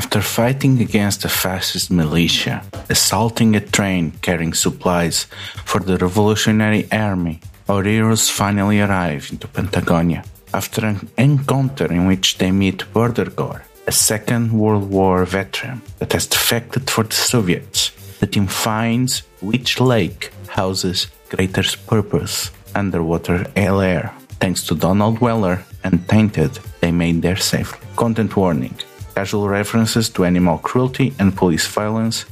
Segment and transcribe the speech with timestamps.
[0.00, 5.26] After fighting against a fascist militia, assaulting a train carrying supplies
[5.66, 10.24] for the Revolutionary Army, our heroes finally arrive into Pentagonia.
[10.54, 16.26] After an encounter in which they meet Bordergore, a Second World War veteran that has
[16.26, 17.90] defected for the Soviets,
[18.20, 24.14] the team finds which lake houses Greater's purpose underwater air.
[24.40, 27.86] Thanks to Donald Weller and Tainted, they made there safely.
[27.96, 28.74] Content warning
[29.20, 32.24] casual references to animal cruelty and police violence,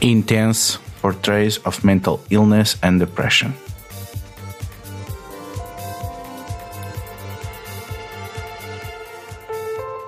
[0.00, 3.52] intense portrays of mental illness and depression.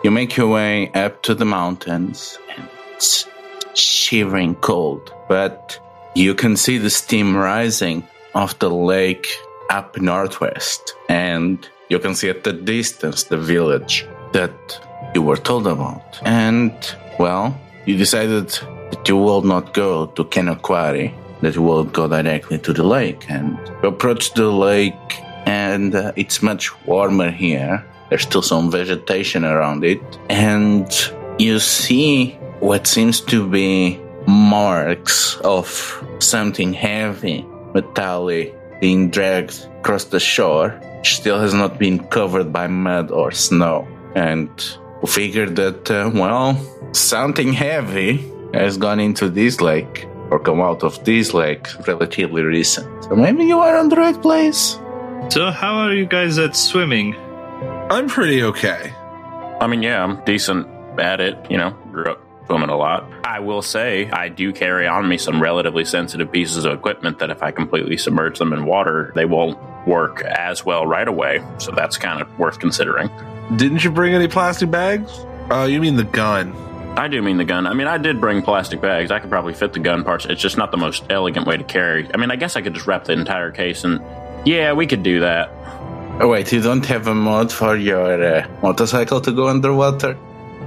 [0.05, 3.27] You make your way up to the mountains and it's
[3.75, 5.81] shivering cold, but
[6.15, 8.07] you can see the steam rising
[8.37, 9.27] off the lake
[9.69, 11.59] up northwest, and
[11.89, 14.55] you can see at the distance the village that
[15.15, 16.21] you were told about.
[16.25, 16.73] And,
[17.19, 18.49] well, you decided
[18.91, 23.25] that you will not go to Kenokwari, that you will go directly to the lake.
[23.29, 24.95] And you approach the lake,
[25.47, 27.85] and uh, it's much warmer here.
[28.09, 30.01] There's still some vegetation around it.
[30.29, 30.91] And
[31.39, 40.21] you see what seems to be marks of something heavy, metallic, being dragged across the
[40.21, 43.87] shore, still has not been covered by mud or snow.
[44.15, 44.51] And
[45.07, 46.57] figured that, uh, well,
[46.93, 53.05] something heavy has gone into this lake or come out of this lake relatively recent.
[53.05, 54.79] So maybe you are on the right place.
[55.29, 57.15] So, how are you guys at swimming?
[57.91, 58.93] I'm pretty okay.
[59.61, 60.67] I mean, yeah, I'm decent
[60.99, 61.37] at it.
[61.51, 63.09] You know, grew up swimming a lot.
[63.25, 67.31] I will say I do carry on me some relatively sensitive pieces of equipment that
[67.31, 71.45] if I completely submerge them in water, they won't work as well right away.
[71.59, 73.09] So that's kind of worth considering.
[73.57, 75.25] Didn't you bring any plastic bags?
[75.51, 76.55] Oh, you mean the gun?
[76.97, 77.67] I do mean the gun.
[77.67, 79.11] I mean, I did bring plastic bags.
[79.11, 80.27] I could probably fit the gun parts.
[80.27, 82.09] It's just not the most elegant way to carry.
[82.13, 84.01] I mean, I guess I could just wrap the entire case and
[84.45, 85.51] yeah, we could do that.
[86.21, 90.17] Oh, wait, you don't have a mod for your uh, motorcycle to go underwater?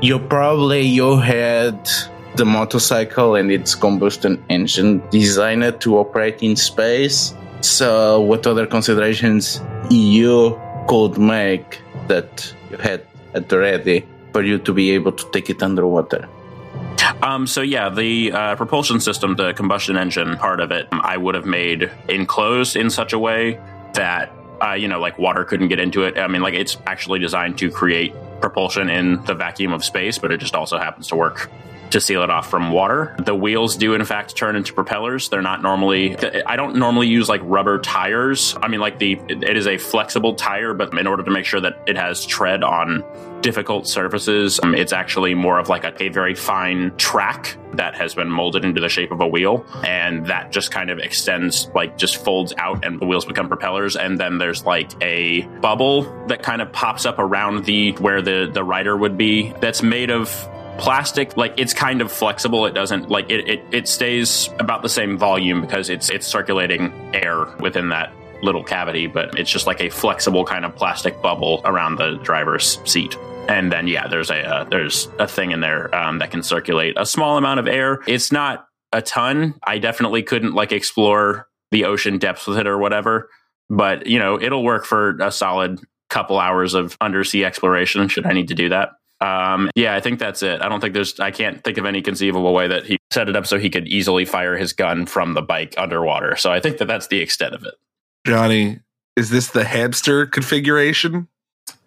[0.02, 1.88] You probably you had
[2.36, 7.34] the motorcycle and its combustion engine designed to operate in space.
[7.62, 14.74] So, what other considerations you could make that had at the ready for you to
[14.74, 16.28] be able to take it underwater?
[17.22, 21.36] Um, so yeah, the uh, propulsion system, the combustion engine part of it, I would
[21.36, 23.60] have made enclosed in such a way
[23.94, 24.32] that
[24.62, 26.18] uh, you know, like water couldn't get into it.
[26.18, 30.32] I mean, like it's actually designed to create propulsion in the vacuum of space, but
[30.32, 31.50] it just also happens to work
[31.94, 33.16] to seal it off from water.
[33.20, 35.30] The wheels do in fact turn into propellers.
[35.30, 38.58] They're not normally I don't normally use like rubber tires.
[38.62, 41.62] I mean like the it is a flexible tire, but in order to make sure
[41.62, 43.04] that it has tread on
[43.42, 48.16] difficult surfaces, um, it's actually more of like a, a very fine track that has
[48.16, 51.98] been molded into the shape of a wheel and that just kind of extends like
[51.98, 56.44] just folds out and the wheels become propellers and then there's like a bubble that
[56.44, 60.30] kind of pops up around the where the the rider would be that's made of
[60.78, 62.66] plastic like it's kind of flexible.
[62.66, 66.92] It doesn't like it, it it stays about the same volume because it's it's circulating
[67.14, 71.62] air within that little cavity but it's just like a flexible kind of plastic bubble
[71.66, 73.18] around the driver's seat.
[73.48, 76.96] And then yeah there's a uh, there's a thing in there um, that can circulate
[76.98, 78.00] a small amount of air.
[78.08, 79.56] It's not a ton.
[79.64, 83.30] I definitely couldn't like explore the ocean depths with it or whatever
[83.70, 85.80] but you know it'll work for a solid
[86.10, 88.90] couple hours of undersea exploration should i need to do that
[89.24, 90.62] um, yeah, I think that's it.
[90.62, 93.38] I don't think there's, I can't think of any conceivable way that he set it
[93.38, 96.36] up so he could easily fire his gun from the bike underwater.
[96.36, 97.76] So I think that that's the extent of it.
[98.28, 98.82] Johnny,
[99.16, 101.30] is this the hamster configuration?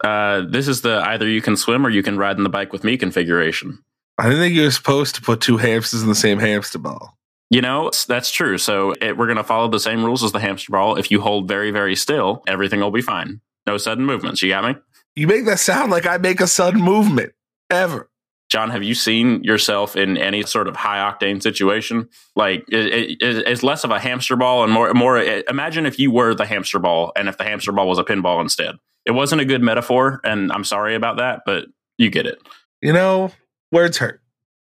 [0.03, 2.73] Uh, this is the either you can swim or you can ride in the bike
[2.73, 3.83] with me configuration.
[4.17, 7.17] I didn't think you were supposed to put two hamsters in the same hamster ball.
[7.51, 8.57] You know, that's true.
[8.57, 10.97] So it, we're going to follow the same rules as the hamster ball.
[10.97, 13.41] If you hold very, very still, everything will be fine.
[13.67, 14.41] No sudden movements.
[14.41, 14.81] You got me?
[15.15, 17.33] You make that sound like I make a sudden movement
[17.69, 18.09] ever.
[18.49, 22.07] John, have you seen yourself in any sort of high octane situation?
[22.35, 25.17] Like, it, it, it's less of a hamster ball and more, more.
[25.17, 28.05] Eh, imagine if you were the hamster ball and if the hamster ball was a
[28.05, 28.75] pinball instead.
[29.05, 31.65] It wasn't a good metaphor, and I'm sorry about that, but
[31.97, 32.39] you get it.
[32.81, 33.31] You know,
[33.71, 34.21] words hurt.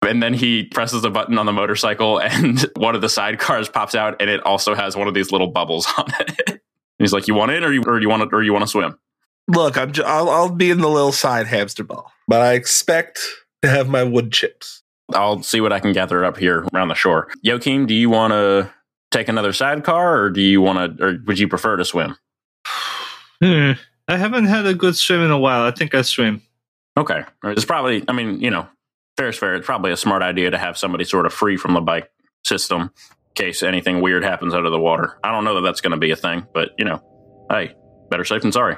[0.02, 3.94] And then he presses a button on the motorcycle, and one of the sidecars pops
[3.94, 6.40] out, and it also has one of these little bubbles on it.
[6.48, 6.60] And
[6.98, 8.68] he's like, "You want in, or you, or you want to, or you want to
[8.68, 8.98] swim?"
[9.48, 13.20] Look, I'm j- I'll, I'll be in the little side hamster ball, but I expect
[13.62, 14.82] to have my wood chips.
[15.12, 17.28] I'll see what I can gather up here around the shore.
[17.42, 18.72] Joachim, do you want to
[19.10, 22.16] take another sidecar, or do you want to, or would you prefer to swim?
[23.42, 23.72] Hmm.
[24.06, 25.62] I haven't had a good swim in a while.
[25.62, 26.42] I think I swim.
[26.96, 28.04] Okay, it's probably.
[28.06, 28.68] I mean, you know,
[29.16, 29.54] fair is fair.
[29.56, 32.08] It's probably a smart idea to have somebody sort of free from the bike
[32.44, 32.90] system in
[33.34, 35.18] case anything weird happens out of the water.
[35.24, 37.02] I don't know that that's going to be a thing, but you know,
[37.50, 37.74] hey,
[38.10, 38.76] better safe than sorry.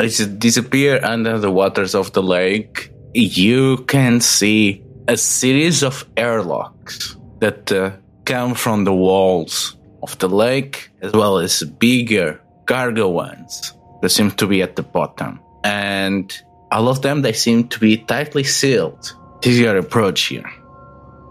[0.00, 7.70] Disappear under the waters of the lake, you can see a series of airlocks that
[7.72, 7.92] uh,
[8.24, 14.30] come from the walls of the lake, as well as bigger cargo ones that seem
[14.30, 15.40] to be at the bottom.
[15.64, 16.32] And
[16.70, 19.12] all of them, they seem to be tightly sealed.
[19.42, 20.50] This is your approach here.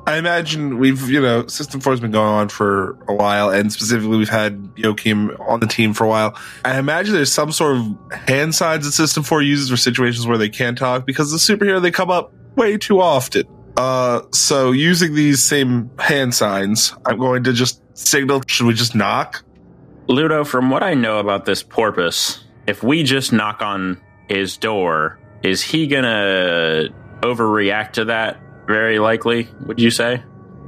[0.10, 3.72] I imagine we've, you know, System 4 has been going on for a while, and
[3.72, 6.36] specifically we've had Joachim on the team for a while.
[6.66, 10.40] I imagine there's some sort of hand signs that System 4 uses for situations where
[10.40, 13.44] they can't talk because the superhero, they come up way too often.
[13.78, 18.96] Uh, so using these same hand signs, I'm going to just signal, should we just
[18.96, 19.44] knock?
[20.08, 25.20] Ludo, from what I know about this porpoise, if we just knock on his door,
[25.44, 26.90] is he gonna
[27.22, 28.42] overreact to that?
[28.70, 30.24] Very likely, would you say?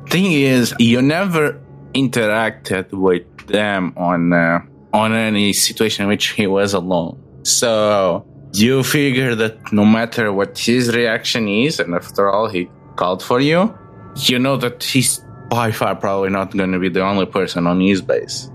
[0.07, 1.61] Thing is, you never
[1.93, 4.61] interacted with them on uh,
[4.91, 7.21] on any situation in which he was alone.
[7.43, 13.21] So you figure that no matter what his reaction is, and after all, he called
[13.21, 13.77] for you,
[14.15, 17.79] you know that he's by far probably not going to be the only person on
[17.79, 18.49] his base.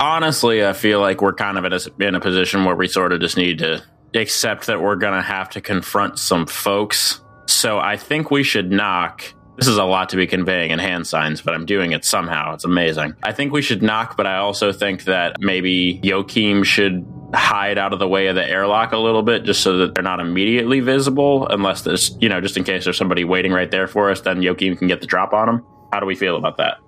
[0.00, 3.12] Honestly, I feel like we're kind of in a, in a position where we sort
[3.12, 3.82] of just need to
[4.14, 7.20] accept that we're going to have to confront some folks.
[7.58, 9.24] So I think we should knock.
[9.56, 12.54] This is a lot to be conveying in hand signs, but I'm doing it somehow.
[12.54, 13.14] It's amazing.
[13.24, 17.92] I think we should knock, but I also think that maybe Joachim should hide out
[17.92, 20.78] of the way of the airlock a little bit just so that they're not immediately
[20.78, 24.20] visible, unless there's, you know, just in case there's somebody waiting right there for us,
[24.20, 25.66] then Joachim can get the drop on them.
[25.92, 26.78] How do we feel about that?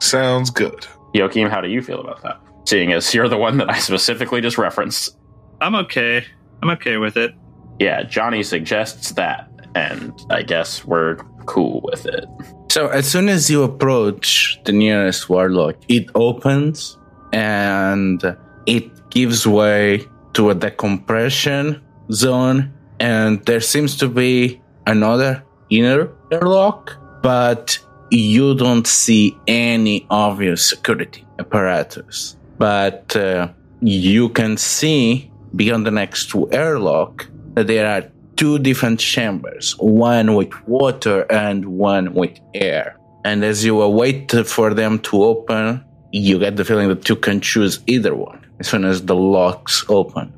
[0.00, 0.86] Sounds good.
[1.14, 2.38] Joachim, how do you feel about that?
[2.66, 5.16] Seeing as you're the one that I specifically just referenced.
[5.62, 6.26] I'm okay.
[6.62, 7.34] I'm okay with it.
[7.78, 9.47] Yeah, Johnny suggests that,
[9.78, 11.16] and I guess we're
[11.46, 12.26] cool with it.
[12.70, 16.98] So as soon as you approach the nearest airlock, it opens
[17.32, 18.18] and
[18.66, 20.04] it gives way
[20.34, 21.80] to a decompression
[22.12, 26.82] zone, and there seems to be another inner airlock,
[27.22, 27.78] but
[28.10, 32.36] you don't see any obvious security apparatus.
[32.58, 33.48] But uh,
[33.80, 38.04] you can see beyond the next airlock that there are
[38.38, 42.96] two different chambers, one with water and one with air.
[43.24, 47.40] And as you await for them to open, you get the feeling that you can
[47.40, 50.32] choose either one as soon as the locks open.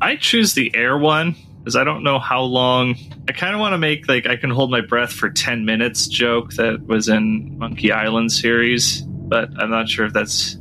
[0.00, 2.96] I choose the air one because I don't know how long.
[3.28, 6.08] I kind of want to make like I can hold my breath for 10 minutes
[6.08, 10.58] joke that was in Monkey Island series, but I'm not sure if that's.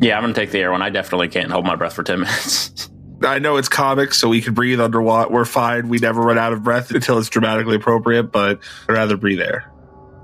[0.00, 0.82] Yeah, I'm going to take the air one.
[0.82, 2.88] I definitely can't hold my breath for 10 minutes.
[3.24, 5.30] I know it's comics, so we can breathe underwater.
[5.30, 5.88] We're fine.
[5.88, 9.70] We never run out of breath until it's dramatically appropriate, but I'd rather breathe air.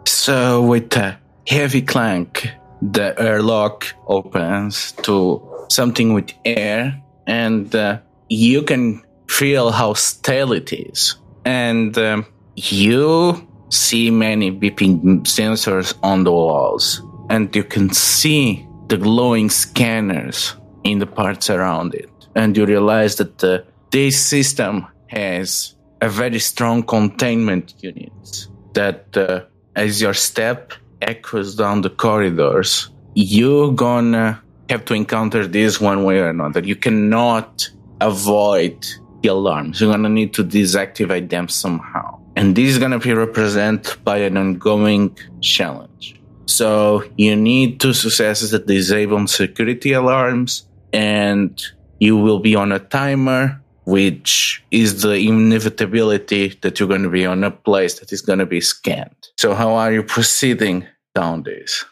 [0.07, 2.49] So, with a heavy clank,
[2.83, 10.73] the airlock opens to something with air, and uh, you can feel how stale it
[10.73, 11.17] is.
[11.45, 18.97] And um, you see many beeping sensors on the walls, and you can see the
[18.97, 20.55] glowing scanners
[20.85, 22.11] in the parts around it.
[22.39, 29.41] And you realize that uh, this system has a very strong containment unit that, uh,
[29.75, 34.41] as your step echoes down the corridors, you're gonna
[34.71, 36.61] have to encounter this one way or another.
[36.61, 37.69] You cannot
[38.01, 38.87] avoid
[39.23, 39.81] the alarms.
[39.81, 42.21] You're gonna need to deactivate them somehow.
[42.37, 46.21] And this is gonna be represented by an ongoing challenge.
[46.47, 51.61] So you need two successes that disable security alarms and
[51.99, 57.27] you will be on a timer, which is the inevitability that you're going to be
[57.27, 59.29] on a place that is going to be scanned.
[59.39, 61.85] So how are you proceeding down this?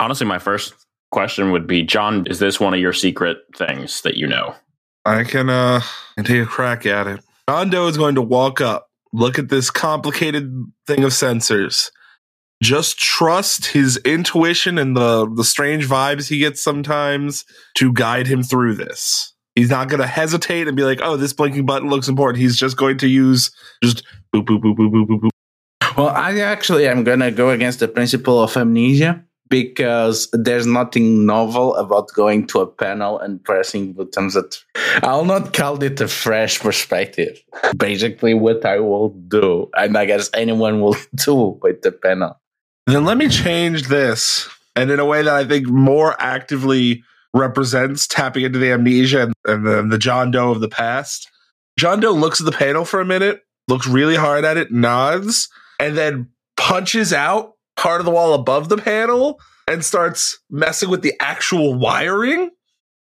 [0.00, 0.74] Honestly, my first
[1.10, 4.54] question would be, John, is this one of your secret things that you know?
[5.04, 5.80] I can uh
[6.24, 7.20] take a crack at it.
[7.48, 10.52] John Doe is going to walk up, look at this complicated
[10.86, 11.90] thing of sensors.
[12.62, 17.44] Just trust his intuition and the the strange vibes he gets sometimes
[17.76, 19.34] to guide him through this.
[19.56, 22.56] He's not going to hesitate and be like, "Oh, this blinking button looks important." He's
[22.56, 23.50] just going to use
[23.82, 25.96] just boop boop boop boop boop boop boop.
[25.96, 31.24] Well, I actually am going to go against the principle of amnesia because there's nothing
[31.24, 34.62] novel about going to a panel and pressing buttons that
[35.02, 37.42] I'll not call it a fresh perspective.
[37.76, 42.38] Basically, what I will do, and I guess anyone will do with the panel.
[42.86, 47.02] Then let me change this, and in a way that I think more actively
[47.36, 51.30] represents tapping into the amnesia and, and the, the John Doe of the past.
[51.78, 55.48] John Doe looks at the panel for a minute, looks really hard at it, nods,
[55.78, 59.38] and then punches out part of the wall above the panel
[59.68, 62.50] and starts messing with the actual wiring.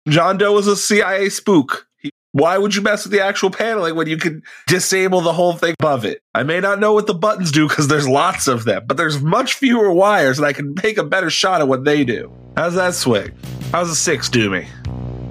[0.10, 1.88] John Doe is a CIA spook.
[2.32, 5.76] Why would you mess with the actual paneling when you can disable the whole thing
[5.80, 6.20] above it?
[6.34, 9.22] I may not know what the buttons do because there's lots of them, but there's
[9.22, 12.34] much fewer wires and I can make a better shot at what they do.
[12.58, 13.34] How's that swing?
[13.74, 14.68] How's the six do me?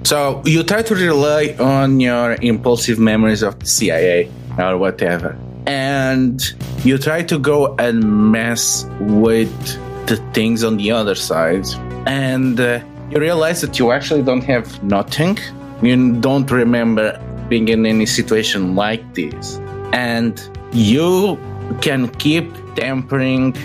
[0.03, 5.37] So you try to rely on your impulsive memories of the CIA or whatever.
[5.65, 6.43] And
[6.83, 9.49] you try to go and mess with
[10.07, 11.65] the things on the other side.
[12.05, 15.37] And uh, you realize that you actually don't have nothing.
[15.81, 19.57] You don't remember being in any situation like this.
[19.93, 20.33] And
[20.73, 21.39] you
[21.79, 23.55] can keep tampering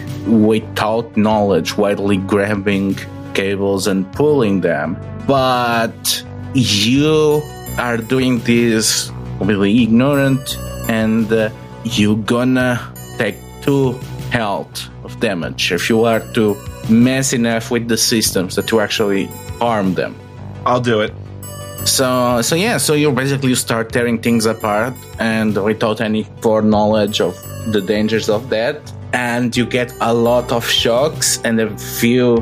[0.47, 2.97] without knowledge, widely grabbing
[3.38, 4.99] cables and pulling them.
[5.26, 7.40] But you
[7.78, 11.50] are doing this completely ignorant and uh,
[11.85, 12.73] you're gonna
[13.18, 13.92] take two
[14.30, 16.57] health of damage if you are to
[16.88, 19.26] mess enough with the systems that you actually
[19.61, 20.12] harm them.
[20.66, 21.12] I'll do it.
[21.85, 27.35] So, so yeah, so you basically start tearing things apart, and without any foreknowledge of
[27.73, 28.76] the dangers of that,
[29.12, 32.37] and you get a lot of shocks and a few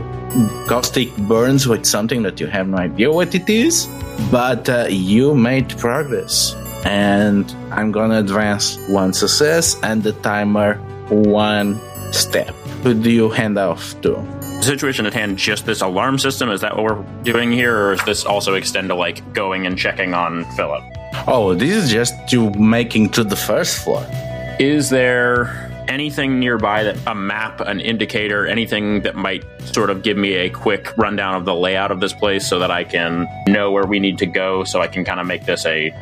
[0.68, 3.88] caustic burns with something that you have no idea what it is.
[4.30, 6.54] But uh, you made progress,
[6.84, 10.74] and I'm gonna advance one success and the timer
[11.08, 11.78] one
[12.12, 12.54] step.
[12.82, 14.14] Who do you hand off to?
[14.40, 17.96] The situation at hand, just this alarm system, is that what we're doing here, or
[17.96, 20.82] does this also extend to like going and checking on Philip?
[21.26, 24.04] Oh, this is just you making to the first floor.
[24.58, 30.16] Is there anything nearby that a map, an indicator, anything that might sort of give
[30.16, 33.70] me a quick rundown of the layout of this place so that I can know
[33.70, 35.92] where we need to go so I can kind of make this a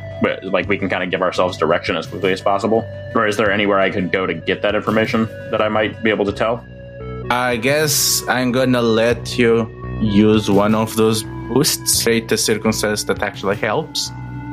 [0.42, 2.88] like we can kind of give ourselves direction as quickly as possible?
[3.14, 6.10] Or is there anywhere I could go to get that information that I might be
[6.10, 6.64] able to tell?
[7.30, 9.68] I guess I'm gonna let you
[10.00, 14.10] use one of those boosts, create a circumstance that actually helps.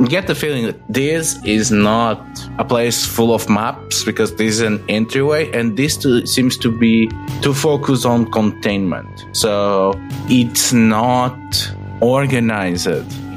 [0.07, 2.19] Get the feeling that this is not
[2.57, 6.71] a place full of maps because this is an entryway, and this too seems to
[6.71, 7.07] be
[7.41, 9.25] to focus on containment.
[9.33, 9.93] So
[10.27, 12.87] it's not organized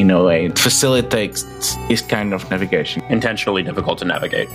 [0.01, 0.47] in a way.
[0.47, 1.43] It facilitates
[1.89, 3.03] this kind of navigation.
[3.11, 4.49] Intentionally difficult to navigate.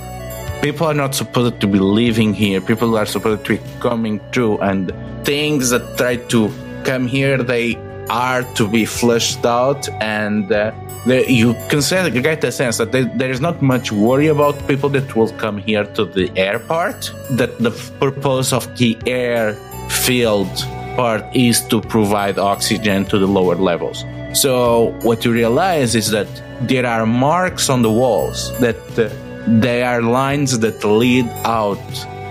[0.64, 2.60] People are not supposed to be living here.
[2.60, 4.92] People are supposed to be coming through, and
[5.24, 6.52] things that try to
[6.84, 7.76] come here, they
[8.10, 9.88] are to be fleshed out.
[10.02, 10.72] And uh,
[11.06, 14.68] you can say, you get the sense that there, there is not much worry about
[14.68, 17.12] people that will come here to the air part.
[17.32, 19.54] That the purpose of the air
[19.90, 20.50] field
[20.96, 24.06] part is to provide oxygen to the lower levels.
[24.34, 26.28] So what you realize is that
[26.62, 28.78] there are marks on the walls that.
[28.98, 29.10] Uh,
[29.48, 31.82] they are lines that lead out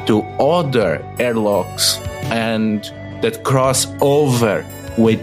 [0.06, 1.99] to other airlocks
[2.30, 2.85] and
[3.23, 4.64] that cross over
[4.98, 5.22] with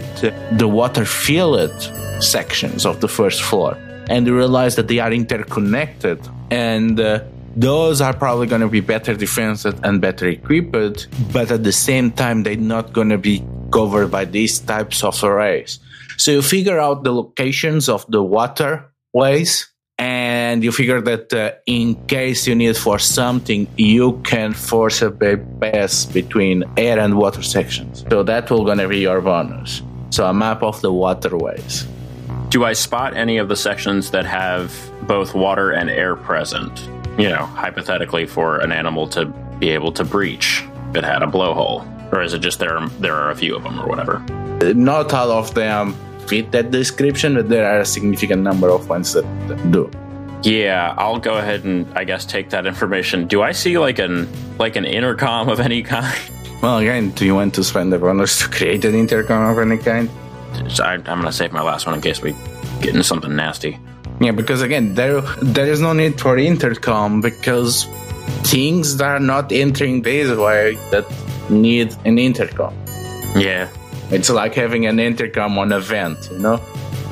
[0.58, 1.80] the water filled
[2.20, 3.76] sections of the first floor.
[4.08, 7.24] And you realize that they are interconnected and uh,
[7.56, 12.10] those are probably going to be better defended and better equipped, but at the same
[12.10, 13.42] time, they're not going to be
[13.72, 15.80] covered by these types of arrays.
[16.18, 19.68] So you figure out the locations of the waterways
[19.98, 25.10] and you figure that uh, in case you need for something you can force a
[25.10, 30.34] pass between air and water sections so that will gonna be your bonus so a
[30.34, 31.86] map of the waterways
[32.50, 34.72] Do I spot any of the sections that have
[35.06, 36.88] both water and air present?
[37.18, 39.26] You know, hypothetically, for an animal to
[39.58, 42.78] be able to breach if it had a blowhole, or is it just there?
[42.78, 44.20] Are, there are a few of them, or whatever?
[44.74, 45.96] Not all of them
[46.28, 49.24] fit that description but there are a significant number of ones that,
[49.70, 49.90] do
[50.42, 53.26] Yeah, I'll go ahead and I guess take that information.
[53.26, 54.28] Do I see like an
[54.58, 56.18] like an intercom of any kind?
[56.62, 59.76] well again do you want to spend the bonus to create an intercom of any
[59.76, 60.08] kind
[60.80, 62.32] I, I'm gonna save my last one in case we
[62.80, 63.78] get into something nasty.
[64.20, 67.84] Yeah, because again, there there is no need for intercom because
[68.44, 71.04] things that are not entering this way that
[71.50, 72.74] need an intercom.
[73.36, 73.68] Yeah,
[74.10, 76.60] It's like having an intercom on a vent, you know?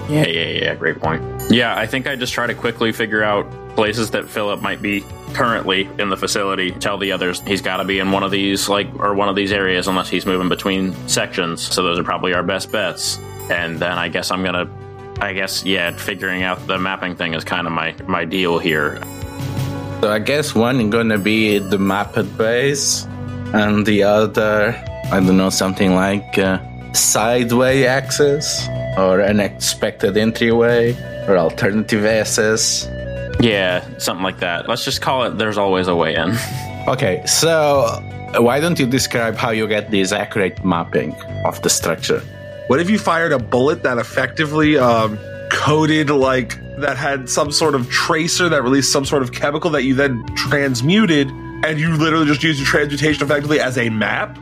[0.08, 0.74] yeah, yeah, yeah.
[0.74, 1.22] Great point.
[1.50, 5.04] Yeah, I think I just try to quickly figure out places that Philip might be
[5.32, 6.70] currently in the facility.
[6.70, 9.34] Tell the others he's got to be in one of these, like, or one of
[9.36, 11.60] these areas, unless he's moving between sections.
[11.62, 13.18] So those are probably our best bets.
[13.50, 14.70] And then I guess I'm gonna,
[15.20, 19.02] I guess, yeah, figuring out the mapping thing is kind of my my deal here.
[20.00, 23.04] So I guess one is gonna be the map at base,
[23.52, 24.74] and the other,
[25.10, 26.58] I don't know, something like uh,
[26.94, 30.94] sideway access or unexpected entryway
[31.26, 32.86] or alternative access.
[33.40, 34.68] Yeah, something like that.
[34.68, 35.38] Let's just call it.
[35.38, 36.36] There's always a way in.
[36.86, 37.98] Okay, so
[38.36, 41.14] why don't you describe how you get this accurate mapping
[41.46, 42.20] of the structure?
[42.66, 45.18] What if you fired a bullet that effectively um,
[45.50, 49.84] coated like that had some sort of tracer that released some sort of chemical that
[49.84, 54.36] you then transmuted, and you literally just used your transmutation effectively as a map?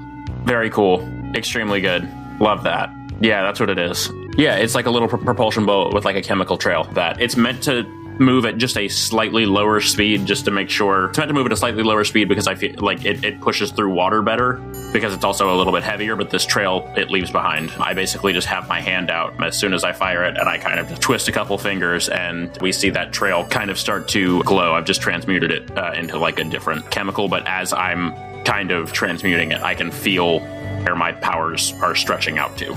[0.45, 1.09] Very cool.
[1.37, 2.09] Extremely good.
[2.43, 2.91] Love that.
[3.21, 4.11] Yeah, that's what it is.
[4.37, 7.37] Yeah, it's like a little pr- propulsion boat with like a chemical trail that it's
[7.37, 7.85] meant to
[8.19, 11.47] move at just a slightly lower speed just to make sure it's meant to move
[11.47, 14.55] at a slightly lower speed because I feel like it, it pushes through water better
[14.93, 17.71] because it's also a little bit heavier, but this trail it leaves behind.
[17.79, 20.59] I basically just have my hand out as soon as I fire it and I
[20.59, 24.43] kind of twist a couple fingers and we see that trail kind of start to
[24.43, 24.75] glow.
[24.75, 28.93] I've just transmuted it uh, into like a different chemical, but as I'm kind of
[28.93, 30.41] transmuting it, I can feel
[30.85, 32.75] where my powers are stretching out to.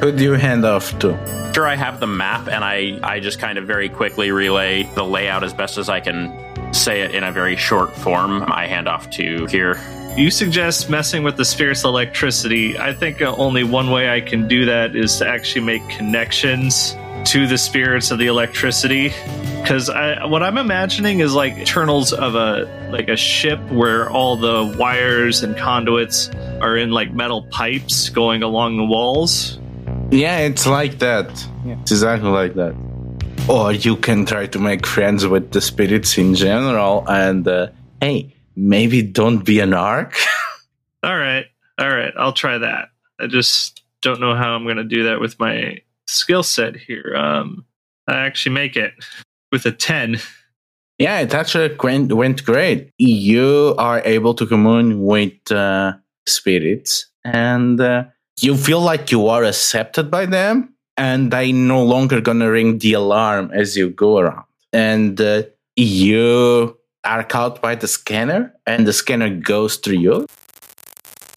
[0.00, 1.52] Who do you hand off to?
[1.54, 5.02] Sure, I have the map, and I, I just kind of very quickly relay the
[5.02, 6.32] layout as best as I can
[6.72, 8.44] say it in a very short form.
[8.44, 9.80] I hand off to here.
[10.16, 12.78] You suggest messing with the spirits of electricity.
[12.78, 16.96] I think uh, only one way I can do that is to actually make connections
[17.26, 19.12] to the spirits of the electricity.
[19.60, 24.76] Because what I'm imagining is like internals of a like a ship where all the
[24.78, 29.58] wires and conduits are in like metal pipes going along the walls.
[30.10, 31.28] Yeah, it's like that.
[31.64, 32.74] It's exactly like that.
[33.48, 37.68] Or you can try to make friends with the spirits in general and, uh,
[38.00, 40.14] hey, maybe don't be an arc.
[41.02, 41.46] all right.
[41.78, 42.12] All right.
[42.16, 42.88] I'll try that.
[43.20, 47.14] I just don't know how I'm going to do that with my skill set here.
[47.16, 47.64] Um,
[48.06, 48.92] I actually make it
[49.52, 50.18] with a 10.
[50.98, 52.92] Yeah, it actually went, went great.
[52.98, 55.94] You are able to commune with uh,
[56.28, 58.04] spirits and uh,
[58.40, 62.92] you feel like you are accepted by them and they no longer gonna ring the
[62.92, 64.44] alarm as you go around.
[64.72, 65.42] And uh,
[65.76, 70.26] you are caught by the scanner and the scanner goes through you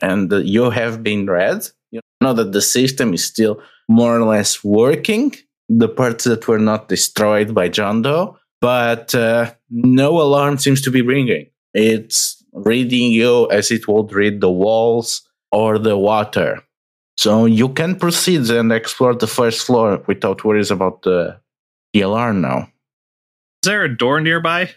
[0.01, 1.67] and uh, you have been read.
[1.91, 5.35] You know that the system is still more or less working.
[5.69, 10.91] The parts that were not destroyed by john doe but uh, no alarm seems to
[10.91, 11.47] be ringing.
[11.73, 16.63] It's reading you as it would read the walls or the water
[17.17, 21.39] so you can proceed and explore the first floor without worries about the,
[21.93, 22.69] the alarm now.
[23.63, 24.71] Is there a door nearby?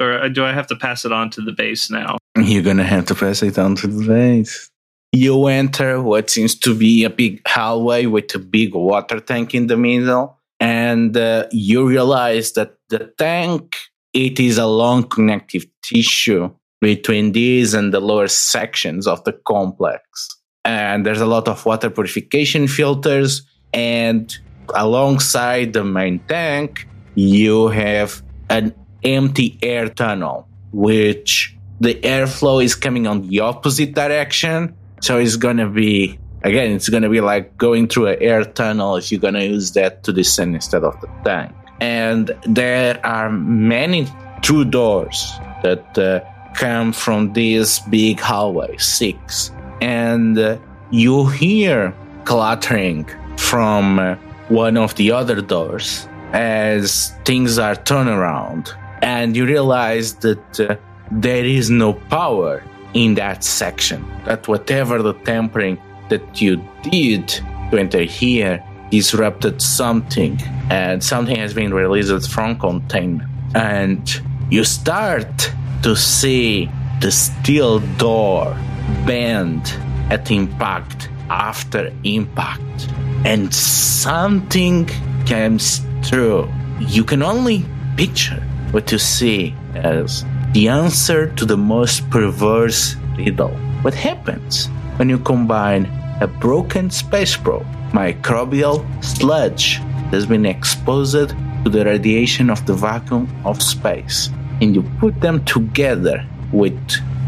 [0.00, 2.16] Or do I have to pass it on to the base now?
[2.36, 4.70] You're going to have to pass it on to the base.
[5.12, 9.66] You enter what seems to be a big hallway with a big water tank in
[9.66, 10.38] the middle.
[10.58, 13.76] And uh, you realize that the tank,
[14.14, 16.50] it is a long connective tissue
[16.82, 20.28] between these and the lower sections of the complex.
[20.64, 23.42] And there's a lot of water purification filters.
[23.72, 24.36] And
[24.74, 33.06] alongside the main tank you have an empty air tunnel which the airflow is coming
[33.06, 34.74] on the opposite direction.
[35.00, 38.44] So it's going to be again it's going to be like going through an air
[38.44, 41.52] tunnel if you're going to use that to descend instead of the tank.
[41.80, 44.06] And there are many
[44.42, 46.20] true doors that uh,
[46.54, 49.50] come from this big hallway six.
[49.80, 50.58] And uh,
[50.90, 54.16] you hear clattering from uh,
[54.48, 58.72] one of the other doors as things are turned around.
[59.02, 60.76] And you realize that uh,
[61.10, 62.62] there is no power
[62.94, 70.38] in that section that whatever the tampering that you did to enter here disrupted something
[70.70, 73.30] and something has been released from containment.
[73.54, 78.56] And you start to see the steel door
[79.04, 79.74] bend
[80.10, 82.88] at impact after impact
[83.24, 84.88] and something
[85.26, 86.48] comes through.
[86.78, 87.64] You can only
[87.96, 88.42] picture
[88.72, 93.56] what you see as the answer to the most perverse riddle.
[93.82, 95.86] What happens when you combine
[96.20, 101.30] a broken space probe, microbial sludge that's been exposed
[101.64, 106.78] to the radiation of the vacuum of space, and you put them together with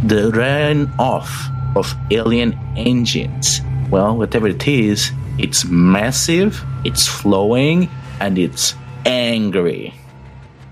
[0.07, 3.61] the rain off of alien engines.
[3.91, 7.89] Well, whatever it is, it's massive, it's flowing,
[8.21, 9.95] and it's angry.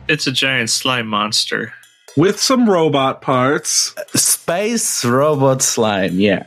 [0.09, 1.73] It's a giant slime monster.
[2.17, 3.95] With some robot parts.
[4.15, 6.47] Space robot slime, yeah.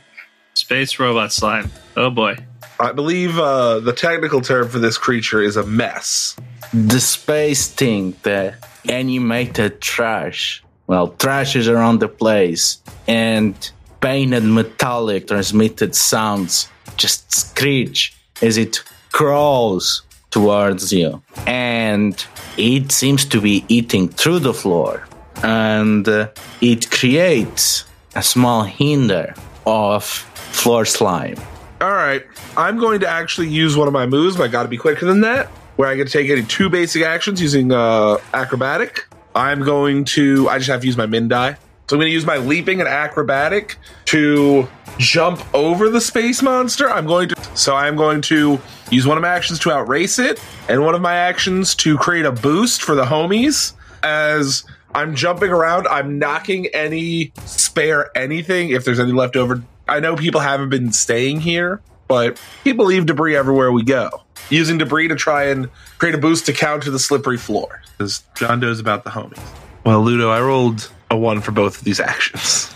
[0.54, 1.70] Space robot slime.
[1.96, 2.36] Oh boy.
[2.78, 6.36] I believe uh, the technical term for this creature is a mess.
[6.72, 8.54] The space thing, the
[8.90, 10.62] animated trash.
[10.86, 12.78] Well, trash is around the place.
[13.08, 13.54] And
[14.00, 21.22] painted metallic transmitted sounds just screech as it crawls towards you.
[21.46, 22.24] And
[22.56, 25.06] it seems to be eating through the floor.
[25.42, 26.28] And uh,
[26.60, 29.34] it creates a small hinder
[29.66, 31.36] of floor slime.
[31.80, 32.24] All right,
[32.56, 35.04] I'm going to actually use one of my moves, but I got to be quicker
[35.04, 35.50] than that.
[35.76, 39.06] Where I get to take any two basic actions using uh, acrobatic.
[39.34, 40.48] I'm going to.
[40.48, 41.58] I just have to use my min die.
[41.88, 44.66] So I'm going to use my leaping and acrobatic to
[44.98, 46.90] jump over the space monster.
[46.90, 47.36] I'm going to.
[47.54, 48.58] So I'm going to
[48.90, 52.24] use one of my actions to outrace it, and one of my actions to create
[52.24, 53.74] a boost for the homies.
[54.02, 59.62] As I'm jumping around, I'm knocking any spare anything if there's any left over.
[59.88, 64.22] I know people haven't been staying here, but people leave debris everywhere we go.
[64.48, 67.82] Using debris to try and create a boost to counter the slippery floor.
[67.98, 69.42] Because John Doe's about the homies.
[69.84, 72.74] Well, Ludo, I rolled a one for both of these actions.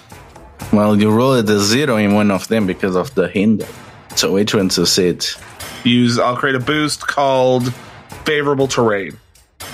[0.72, 3.66] Well, you rolled a zero in one of them because of the hinder.
[4.16, 5.36] So which one succeeds?
[5.84, 7.72] Use I'll create a boost called
[8.24, 9.18] favorable terrain.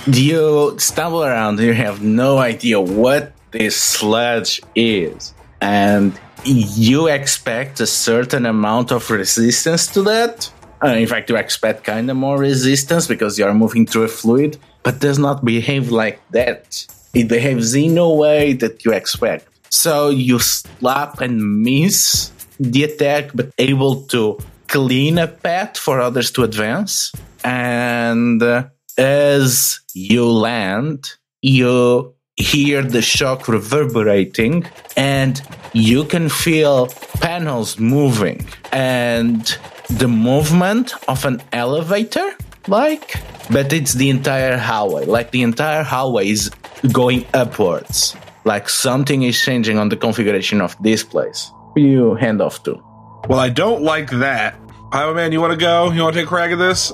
[0.05, 5.33] You stumble around, you have no idea what this sludge is.
[5.59, 10.51] And you expect a certain amount of resistance to that.
[10.83, 14.07] Uh, in fact, you expect kind of more resistance because you are moving through a
[14.07, 16.85] fluid, but does not behave like that.
[17.13, 19.47] It behaves in no way that you expect.
[19.69, 24.37] So you slap and miss the attack, but able to
[24.67, 27.11] clean a path for others to advance.
[27.43, 28.65] And uh,
[28.97, 31.11] as you land,
[31.41, 35.41] you hear the shock reverberating and
[35.73, 36.87] you can feel
[37.19, 39.57] panels moving and
[39.89, 42.31] the movement of an elevator
[42.67, 43.15] like
[43.49, 46.49] but it's the entire hallway like the entire hallway is
[46.91, 52.63] going upwards like something is changing on the configuration of this place you hand off
[52.63, 52.81] to
[53.29, 54.55] Well, I don't like that.
[54.93, 55.91] Highwayman, you want to go?
[55.91, 56.93] You want to take a crack at this?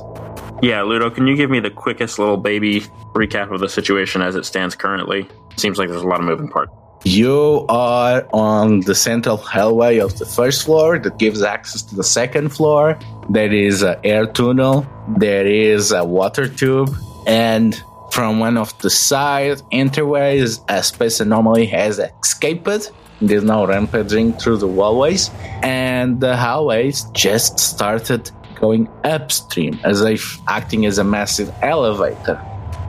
[0.62, 2.82] Yeah, Ludo, can you give me the quickest little baby
[3.14, 5.28] recap of the situation as it stands currently?
[5.58, 6.72] Seems like there's a lot of moving parts.
[7.06, 12.04] You are on the central hallway of the first floor that gives access to the
[12.04, 12.98] second floor.
[13.30, 14.88] There is an air tunnel,
[15.18, 16.96] there is a water tube,
[17.28, 17.76] and
[18.10, 22.90] from one of the side entryways, a space anomaly has escaped.
[23.20, 25.30] There's now rampaging through the wallways,
[25.62, 32.42] and the hallways just started going upstream as if acting as a massive elevator.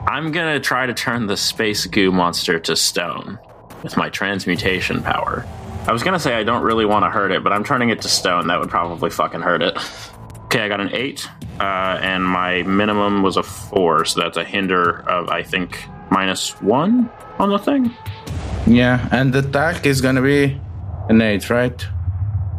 [0.07, 3.39] I'm gonna try to turn the space goo monster to stone
[3.83, 5.45] with my transmutation power.
[5.87, 8.01] I was gonna say I don't really want to hurt it, but I'm turning it
[8.01, 8.47] to stone.
[8.47, 9.77] That would probably fucking hurt it.
[10.45, 11.27] Okay, I got an eight,
[11.59, 16.59] uh, and my minimum was a four, so that's a hinder of I think minus
[16.61, 17.09] one
[17.39, 17.91] on the thing.
[18.65, 20.59] Yeah, and the attack is gonna be
[21.09, 21.85] an eight, right?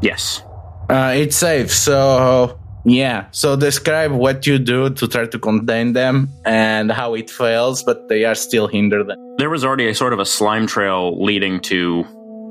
[0.03, 0.43] Yes.
[0.89, 3.27] Uh, it's safe, so yeah.
[3.33, 8.09] So describe what you do to try to contain them and how it fails, but
[8.09, 9.11] they are still hindered.
[9.39, 12.05] There was already a sort of a slime trail leading to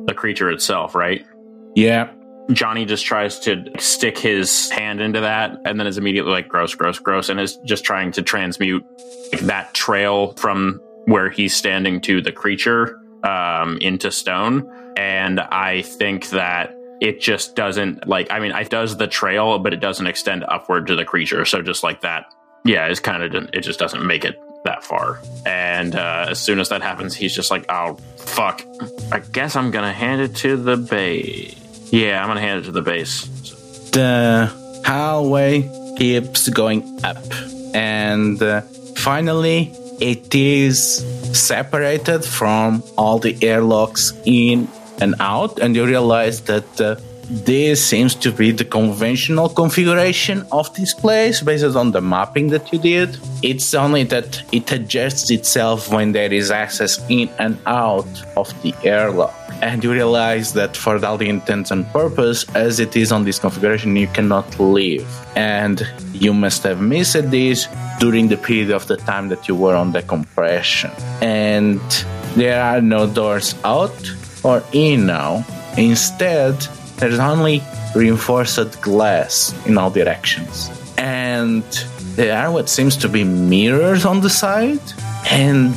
[0.07, 1.25] the creature itself, right?
[1.75, 2.11] Yeah.
[2.51, 6.75] Johnny just tries to stick his hand into that and then is immediately like gross,
[6.75, 8.83] gross, gross, and is just trying to transmute
[9.41, 14.69] that trail from where he's standing to the creature um, into stone.
[14.97, 19.73] And I think that it just doesn't like, I mean, it does the trail, but
[19.73, 21.45] it doesn't extend upward to the creature.
[21.45, 25.21] So just like that, yeah, it's kind of, it just doesn't make it that far.
[25.45, 28.63] And uh, as soon as that happens, he's just like, oh, fuck.
[29.11, 31.61] I guess I'm to hand it to the base.
[31.91, 33.27] Yeah, I'm to hand it to the base.
[33.91, 34.51] The
[34.83, 37.23] hallway keeps going up,
[37.73, 38.61] and uh,
[38.97, 40.97] finally, it is
[41.37, 44.67] separated from all the airlocks in
[45.01, 46.95] and out, and you realize that uh,
[47.27, 52.71] this seems to be the conventional configuration of this place based on the mapping that
[52.71, 53.17] you did.
[53.41, 58.75] It's only that it adjusts itself when there is access in and out of the
[58.83, 59.33] airlock.
[59.61, 63.39] And you realize that for all the intents and purpose, as it is on this
[63.39, 65.07] configuration, you cannot leave.
[65.35, 67.67] And you must have missed this
[67.99, 70.91] during the period of the time that you were on the compression.
[71.21, 71.79] And
[72.35, 73.95] there are no doors out
[74.45, 75.43] or in now.
[75.75, 76.53] Instead,
[76.97, 77.61] there's only
[77.95, 80.69] reinforced glass in all directions.
[80.97, 81.63] And
[82.15, 84.85] there are what seems to be mirrors on the side,
[85.31, 85.73] and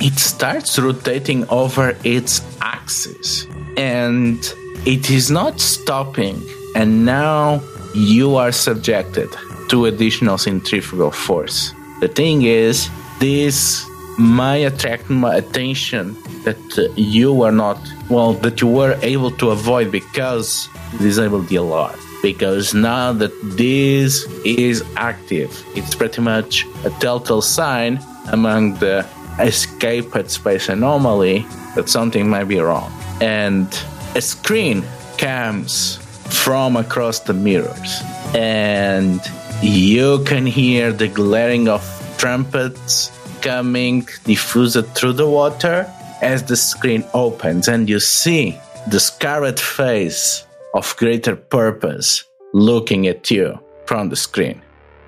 [0.00, 3.46] it starts rotating over its axis.
[3.76, 4.38] And
[4.86, 6.40] it is not stopping,
[6.76, 7.60] and now
[7.94, 9.28] you are subjected
[9.68, 11.72] to additional centrifugal force.
[12.00, 13.84] The thing is, this
[14.18, 17.78] might attract my attention that you were not
[18.08, 24.24] well that you were able to avoid because disabled the alarm because now that this
[24.44, 27.98] is active it's pretty much a telltale sign
[28.32, 29.06] among the
[29.40, 32.92] escaped space anomaly that something might be wrong.
[33.20, 33.66] And
[34.14, 34.84] a screen
[35.18, 35.96] comes
[36.44, 38.02] from across the mirrors,
[38.34, 39.20] and
[39.62, 41.82] you can hear the glaring of
[42.18, 48.58] trumpets coming diffused through the water as the screen opens, and you see
[48.88, 54.62] the scarlet face of greater purpose looking at you from the screen.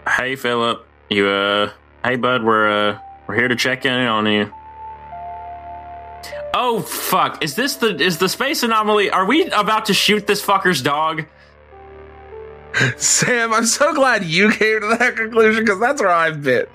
[0.08, 0.86] Hey, Philip.
[1.08, 1.70] You, uh,
[2.04, 4.52] hey, bud, we're, uh, we're here to check in on you.
[6.52, 7.42] Oh, fuck.
[7.42, 9.10] Is this the, is the space anomaly?
[9.10, 11.24] Are we about to shoot this fucker's dog?
[12.96, 16.66] Sam, I'm so glad you came to that conclusion because that's where I've been.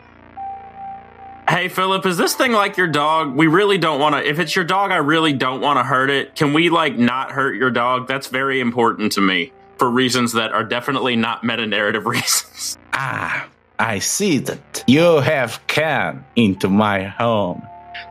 [1.49, 3.35] Hey, Philip, is this thing like your dog?
[3.35, 4.23] We really don't want to.
[4.23, 6.35] If it's your dog, I really don't want to hurt it.
[6.35, 8.07] Can we, like, not hurt your dog?
[8.07, 12.77] That's very important to me for reasons that are definitely not meta narrative reasons.
[12.93, 13.47] Ah,
[13.79, 17.63] I see that you have come into my home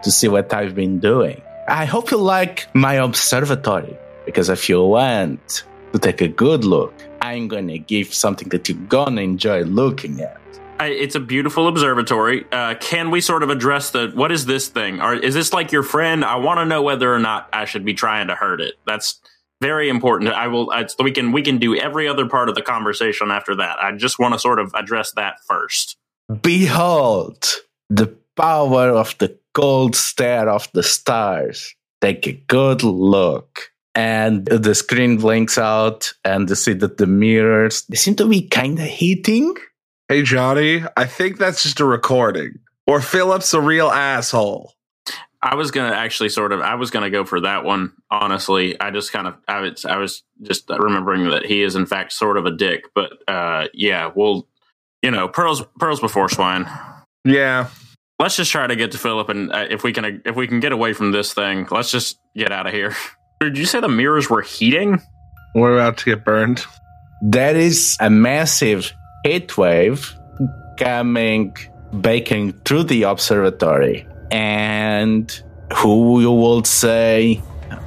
[0.03, 1.41] to see what I've been doing.
[1.69, 3.97] I hope you like my observatory
[4.27, 8.79] because if you want to take a good look, I'm gonna give something that you're
[8.89, 10.41] gonna enjoy looking at.
[10.81, 12.47] It's a beautiful observatory.
[12.53, 15.01] Uh, can we sort of address the what is this thing?
[15.01, 16.25] Or is this like your friend?
[16.25, 18.75] I want to know whether or not I should be trying to hurt it.
[18.87, 19.21] That's
[19.61, 20.31] very important.
[20.31, 20.71] I will.
[20.71, 23.79] I, we can we can do every other part of the conversation after that.
[23.83, 25.97] I just want to sort of address that first.
[26.43, 27.45] Behold
[27.91, 31.75] the power of the cold stare of the stars.
[32.01, 33.73] Take a good look.
[33.95, 38.47] And the screen blinks out, and you see that the mirrors they seem to be
[38.47, 39.57] kind of heating.
[40.11, 42.61] Hey, Johnny, I think that's just a recording.
[42.87, 44.73] Or Philip's a real asshole.
[45.43, 47.93] I was gonna actually sort of I was gonna go for that one.
[48.11, 51.85] Honestly, I just kind of I was I was just remembering that he is in
[51.85, 52.85] fact sort of a dick.
[52.95, 54.49] But uh, yeah, we'll
[55.03, 56.67] you know pearls pearls before swine.
[57.27, 57.69] Yeah.
[58.19, 60.59] Let's just try to get to Philip, and uh, if we can if we can
[60.59, 62.97] get away from this thing, let's just get out of here.
[63.41, 65.03] Did you say the mirrors were heating?
[65.55, 66.65] We're about to get burned.
[67.21, 68.91] That is a massive
[69.25, 70.15] heat wave
[70.77, 71.57] coming,
[72.01, 74.07] baking through the observatory.
[74.31, 75.31] And
[75.75, 77.37] who you would say,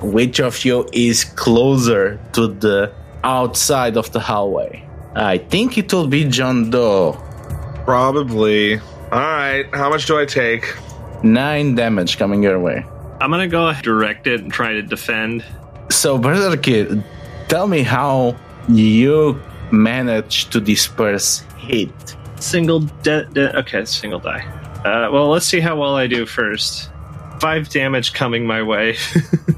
[0.01, 2.91] which of you is closer to the
[3.23, 4.87] outside of the hallway?
[5.15, 7.13] I think it will be John Doe.
[7.85, 8.77] Probably.
[8.77, 9.65] All right.
[9.73, 10.73] How much do I take?
[11.23, 12.85] Nine damage coming your way.
[13.19, 15.43] I'm gonna go direct it and try to defend.
[15.89, 17.03] So, Brother Kid,
[17.49, 18.35] tell me how
[18.67, 19.39] you
[19.71, 22.15] managed to disperse heat.
[22.37, 24.45] Single de- de- okay, single die.
[24.83, 26.89] Uh, well, let's see how well I do first.
[27.39, 28.97] Five damage coming my way.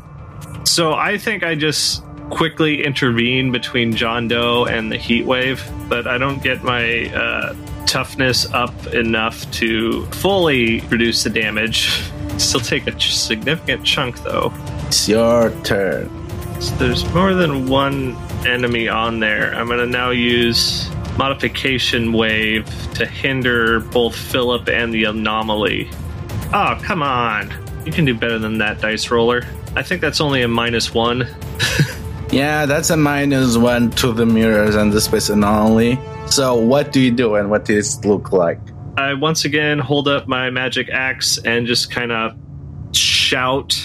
[0.65, 6.07] so I think I just quickly intervene between John Doe and the heat wave, but
[6.07, 12.01] I don't get my uh, toughness up enough to fully reduce the damage.
[12.37, 14.51] Still take a significant chunk though.
[14.87, 16.22] It's your turn.
[16.63, 19.53] So there's more than one enemy on there.
[19.53, 25.89] I'm gonna now use modification wave to hinder both Philip and the anomaly.
[26.53, 27.53] Oh, come on.
[27.85, 29.43] You can do better than that, dice roller.
[29.75, 31.27] I think that's only a minus one.
[32.33, 35.99] Yeah, that's a minus one to the mirrors and the space anomaly.
[36.25, 38.59] So, what do you do and what does it look like?
[38.97, 42.35] I once again hold up my magic axe and just kind of
[42.91, 43.79] shout,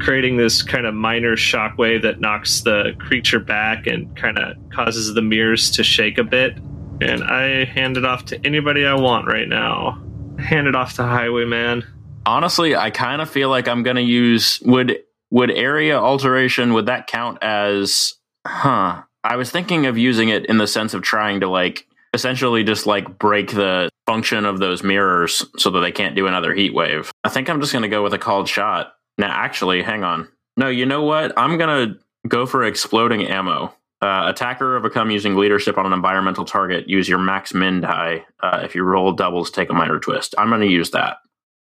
[0.00, 5.14] creating this kind of minor shockwave that knocks the creature back and kind of causes
[5.14, 6.56] the mirrors to shake a bit.
[7.00, 10.02] And I hand it off to anybody I want right now.
[10.38, 11.84] Hand it off to Highwayman.
[12.26, 14.98] Honestly, I kind of feel like I'm going to use would
[15.30, 18.14] would area alteration would that count as
[18.46, 19.02] huh?
[19.22, 22.86] I was thinking of using it in the sense of trying to like essentially just
[22.86, 27.12] like break the function of those mirrors so that they can't do another heat wave.
[27.22, 28.94] I think I'm just going to go with a called shot.
[29.20, 30.28] Now, actually, hang on.
[30.56, 31.32] No, you know what?
[31.36, 33.74] I'm to go for exploding ammo.
[34.02, 36.88] Uh, attacker overcome using leadership on an environmental target.
[36.88, 38.24] Use your max min die.
[38.42, 40.34] Uh, if you roll doubles, take a minor twist.
[40.38, 41.18] I'm going to use that.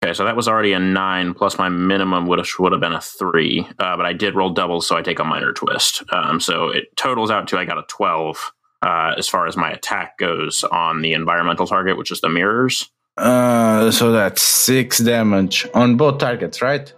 [0.04, 2.92] Okay, so that was already a nine plus my minimum would have would have been
[2.92, 6.04] a three, uh, but I did roll doubles, so I take a minor twist.
[6.12, 9.70] Um, so it totals out to I got a twelve uh, as far as my
[9.70, 12.90] attack goes on the environmental target, which is the mirrors.
[13.16, 16.92] Uh, so that's six damage on both targets, right?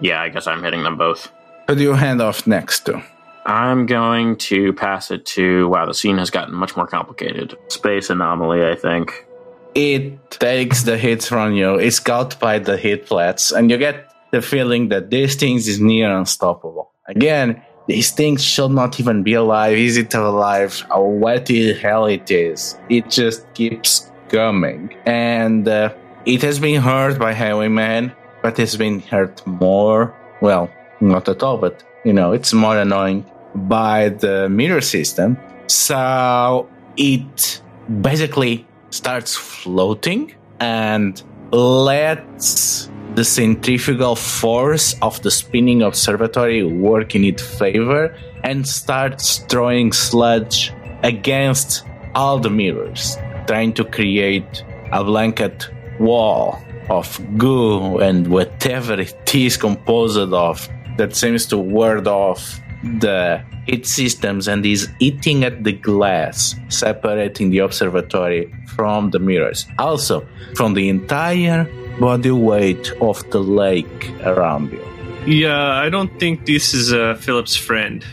[0.00, 1.30] Yeah, I guess I'm hitting them both.
[1.68, 3.02] Who do you hand off next to?
[3.44, 5.68] I'm going to pass it to.
[5.68, 7.56] Wow, the scene has gotten much more complicated.
[7.68, 9.26] Space anomaly, I think.
[9.74, 11.76] It takes the hits from you.
[11.76, 15.80] It's caught by the hit flats, and you get the feeling that this thing is
[15.80, 16.90] near unstoppable.
[17.06, 19.78] Again, these things should not even be alive.
[19.78, 20.84] Is it alive?
[20.90, 22.76] Or what the hell it is?
[22.88, 24.96] It just keeps coming.
[25.06, 28.12] And uh, it has been hurt by Highwayman,
[28.46, 30.14] but it's been hurt more.
[30.40, 35.36] Well, not at all, but you know, it's more annoying by the mirror system.
[35.66, 37.60] So it
[38.00, 47.42] basically starts floating and lets the centrifugal force of the spinning observatory work in its
[47.42, 53.16] favor and starts throwing sludge against all the mirrors,
[53.48, 61.14] trying to create a blanket wall of goo and whatever it is composed of that
[61.14, 62.60] seems to ward off
[63.00, 69.66] the heat systems and is eating at the glass, separating the observatory from the mirrors.
[69.78, 71.64] Also, from the entire
[71.98, 74.82] body weight of the lake around you.
[75.26, 78.04] Yeah, I don't think this is uh, Philip's friend.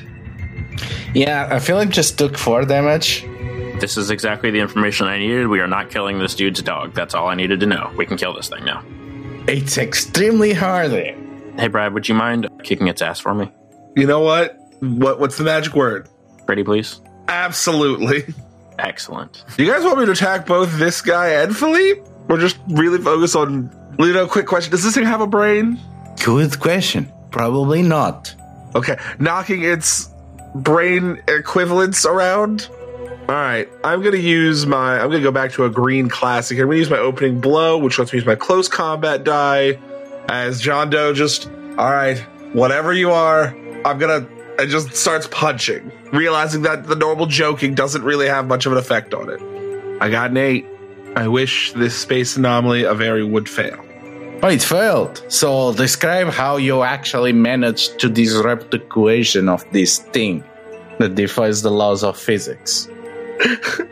[1.13, 3.25] Yeah, I feel like just took four damage.
[3.79, 5.47] This is exactly the information I needed.
[5.47, 6.93] We are not killing this dude's dog.
[6.93, 7.91] That's all I needed to know.
[7.97, 8.83] We can kill this thing now.
[9.47, 10.91] It's extremely hard.
[10.91, 13.51] Hey, Brad, would you mind kicking its ass for me?
[13.95, 14.57] You know what?
[14.79, 16.07] What what's the magic word?
[16.45, 17.01] Pretty please?
[17.27, 18.23] Absolutely.
[18.79, 19.43] Excellent.
[19.57, 22.01] You guys want me to attack both this guy and Philippe?
[22.29, 24.71] Or just really focus on Ludo, quick question.
[24.71, 25.79] Does this thing have a brain?
[26.23, 27.11] Good question.
[27.31, 28.33] Probably not.
[28.75, 28.97] Okay.
[29.19, 30.09] Knocking its
[30.55, 32.69] brain equivalents around.
[33.29, 33.69] Alright.
[33.83, 36.57] I'm gonna use my I'm gonna go back to a green classic.
[36.59, 39.79] I'm gonna use my opening blow, which lets me use my close combat die.
[40.27, 42.19] As John Doe just alright,
[42.53, 43.55] whatever you are,
[43.85, 44.27] I'm gonna
[44.59, 48.77] and just starts punching, realizing that the normal joking doesn't really have much of an
[48.77, 49.41] effect on it.
[50.01, 50.65] I got an eight.
[51.15, 53.83] I wish this space anomaly a very would fail.
[54.43, 55.23] Oh, it failed.
[55.29, 60.43] So describe how you actually managed to disrupt the equation of this thing
[60.99, 62.89] that defies the laws of physics.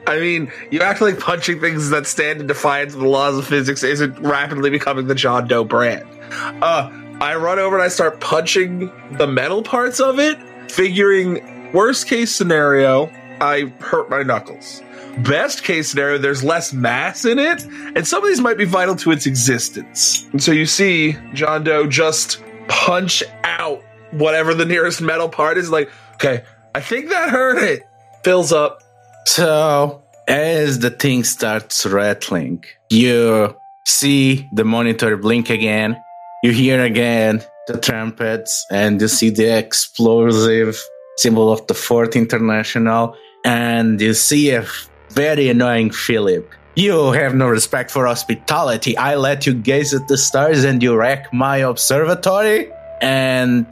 [0.08, 3.48] I mean, you act like punching things that stand in defiance of the laws of
[3.48, 6.08] physics isn't rapidly becoming the John Doe brand.
[6.32, 10.38] Uh, I run over and I start punching the metal parts of it,
[10.72, 14.82] figuring worst case scenario, I hurt my knuckles.
[15.20, 18.96] Best case scenario, there's less mass in it, and some of these might be vital
[18.98, 20.26] to its existence.
[20.32, 25.70] And so you see John Doe just punch out whatever the nearest metal part is,
[25.70, 27.84] like, okay, I think that hurt it.
[28.24, 28.81] Fills up.
[29.26, 33.56] So, as the thing starts rattling, you
[33.86, 36.02] see the monitor blink again.
[36.44, 40.82] You hear again the trumpets, and you see the explosive
[41.18, 44.66] symbol of the Fourth International, and you see a
[45.12, 46.50] very annoying Philip.
[46.76, 48.98] You have no respect for hospitality.
[48.98, 52.72] I let you gaze at the stars and you wreck my observatory.
[53.02, 53.68] And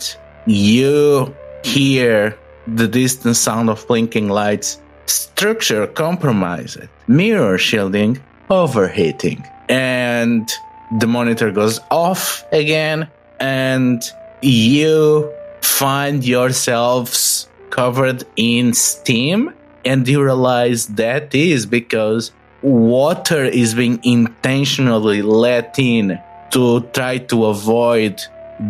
[0.45, 1.33] you
[1.63, 8.19] hear the distant sound of blinking lights, structure compromised, mirror shielding
[8.49, 9.43] overheating.
[9.67, 10.49] And
[10.97, 14.01] the monitor goes off again, and
[14.41, 19.53] you find yourselves covered in steam
[19.85, 26.19] and you realize that is because water is being intentionally let in
[26.51, 28.21] to try to avoid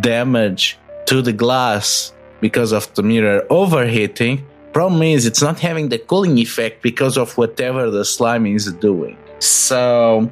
[0.02, 4.45] damage to the glass because of the mirror overheating.
[4.73, 9.17] Problem is, it's not having the cooling effect because of whatever the slime is doing.
[9.39, 10.29] So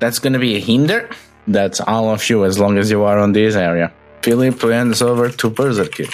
[0.00, 1.08] that's going to be a hinder.
[1.46, 3.92] That's all of you as long as you are on this area.
[4.22, 6.04] Philip hands over to Berserker.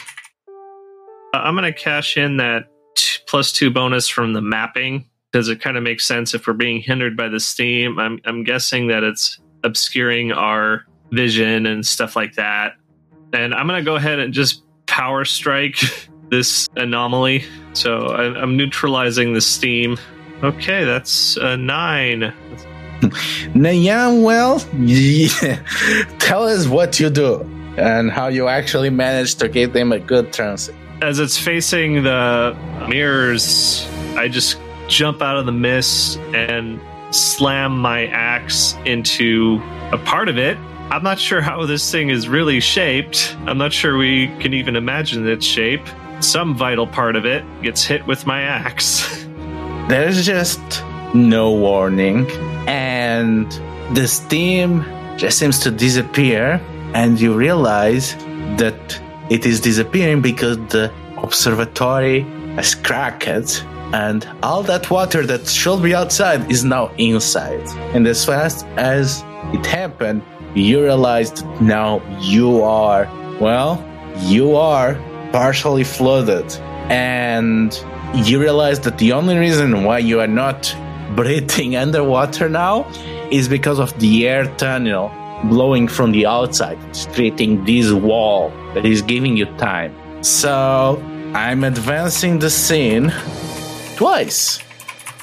[1.34, 5.48] Uh, I'm going to cash in that t- plus two bonus from the mapping because
[5.48, 7.98] it kind of makes sense if we're being hindered by the steam.
[7.98, 12.74] I'm, I'm guessing that it's obscuring our vision and stuff like that.
[13.32, 15.76] And I'm going to go ahead and just power strike
[16.30, 17.44] this anomaly.
[17.72, 19.98] So I, I'm neutralizing the steam.
[20.42, 22.32] Okay, that's a nine.
[23.54, 25.62] Now, well, yeah.
[26.18, 27.42] tell us what you do
[27.76, 30.74] and how you actually manage to give them a good transit.
[31.00, 32.56] As it's facing the
[32.88, 33.86] mirrors,
[34.16, 36.80] I just jump out of the mist and
[37.14, 40.56] slam my axe into a part of it.
[40.90, 43.36] I'm not sure how this thing is really shaped.
[43.46, 45.86] I'm not sure we can even imagine its shape.
[46.20, 49.24] Some vital part of it gets hit with my axe.
[49.88, 50.60] There's just
[51.14, 52.26] no warning,
[52.66, 53.50] and
[53.94, 54.84] the steam
[55.16, 56.60] just seems to disappear,
[56.94, 58.14] and you realize
[58.56, 59.00] that
[59.30, 62.20] it is disappearing because the observatory
[62.56, 67.66] has cracked and all that water that should be outside is now inside.
[67.94, 70.22] And as fast as it happened,
[70.54, 73.04] you realized now you are,
[73.40, 73.82] well,
[74.24, 74.94] you are
[75.38, 76.50] partially flooded.
[76.90, 77.70] And
[78.26, 80.74] you realize that the only reason why you are not
[81.14, 82.90] breathing underwater now
[83.30, 85.12] is because of the air tunnel
[85.44, 86.76] blowing from the outside.
[86.88, 91.00] It's creating this wall that is giving you time So
[91.34, 93.12] I'm advancing the scene
[93.94, 94.58] twice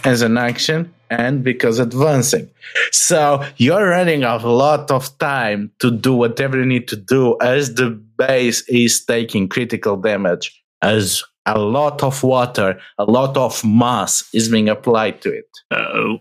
[0.06, 2.50] as an action and because advancing.
[2.92, 7.76] So you're running a lot of time to do whatever you need to do as
[7.76, 14.28] the base is taking critical damage, as a lot of water, a lot of mass
[14.34, 15.50] is being applied to it.
[15.72, 16.20] Oh,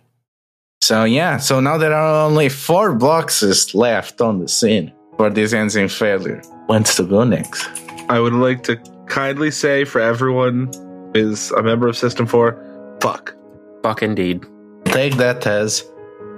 [0.83, 5.53] So yeah, so now there are only four boxes left on the scene for this
[5.53, 6.43] ends in failure.
[6.67, 7.67] When's to go next?
[8.09, 8.77] I would like to
[9.07, 10.71] kindly say for everyone
[11.15, 13.35] who is a member of System 4, fuck.
[13.83, 14.45] Fuck indeed.
[14.85, 15.85] Take that as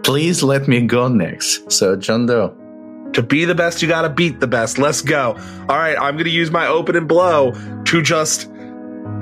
[0.02, 1.70] please let me go next.
[1.70, 2.54] So John Doe.
[3.16, 4.76] To be the best, you gotta beat the best.
[4.76, 5.38] Let's go.
[5.70, 7.52] All right, I'm gonna use my opening blow
[7.84, 8.50] to just,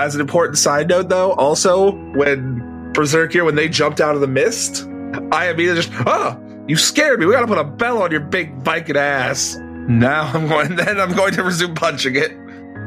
[0.01, 4.21] as an important side note though, also when Berserk here, when they jumped out of
[4.21, 4.85] the mist,
[5.31, 7.27] I immediately just, oh, you scared me.
[7.27, 9.59] We gotta put a bell on your big Viking ass.
[9.61, 12.33] Now I'm going, then I'm going to resume punching it.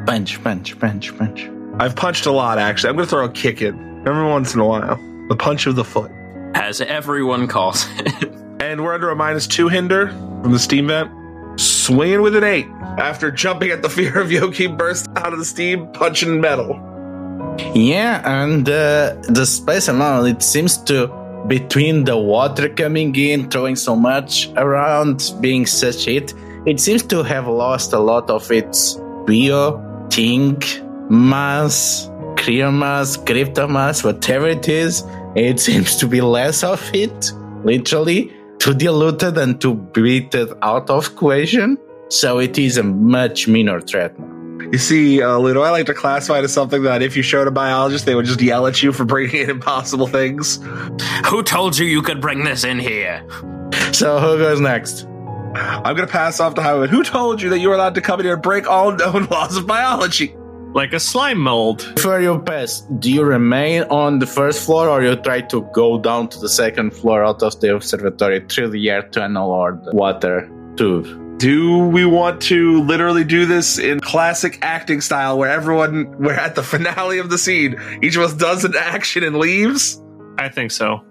[0.05, 1.49] Punch, punch, punch, punch.
[1.79, 2.89] I've punched a lot actually.
[2.89, 4.97] I'm gonna throw a kick in every once in a while.
[5.29, 6.11] The punch of the foot.
[6.53, 8.29] As everyone calls it.
[8.59, 11.11] And we're under a minus two hinder from the steam vent.
[11.59, 12.67] Swinging with an eight.
[12.97, 16.83] After jumping at the fear of Yoki burst out of the steam, punching metal.
[17.73, 21.07] Yeah, and uh, the space amount it seems to
[21.47, 26.33] between the water coming in, throwing so much around, being such heat,
[26.65, 28.95] it seems to have lost a lot of its
[29.25, 30.61] bio, thing,
[31.09, 35.03] mass, clear mass, crypto mass, whatever it is.
[35.35, 37.31] It seems to be less of it,
[37.63, 41.77] literally, to diluted and to beat it out of equation.
[42.09, 44.37] So it is a much meaner threat now.
[44.71, 47.47] You see, uh, Ludo, I like to classify it as something that if you showed
[47.47, 50.59] a biologist, they would just yell at you for bringing in impossible things.
[51.27, 53.25] Who told you you could bring this in here?
[53.93, 55.05] So who goes next?
[55.55, 56.89] I'm going to pass off to Howard.
[56.89, 59.25] Who told you that you were allowed to come in here and break all known
[59.31, 60.35] laws of biology?
[60.77, 61.91] Like a slime mold.
[61.95, 65.99] Before you pass, do you remain on the first floor or you try to go
[65.99, 69.95] down to the second floor out of the observatory through the air tunnel or the
[69.95, 71.39] water tube?
[71.39, 76.53] Do we want to literally do this in classic acting style where everyone, we're at
[76.53, 79.99] the finale of the scene, each of us does an action and leaves?
[80.37, 81.03] I think so.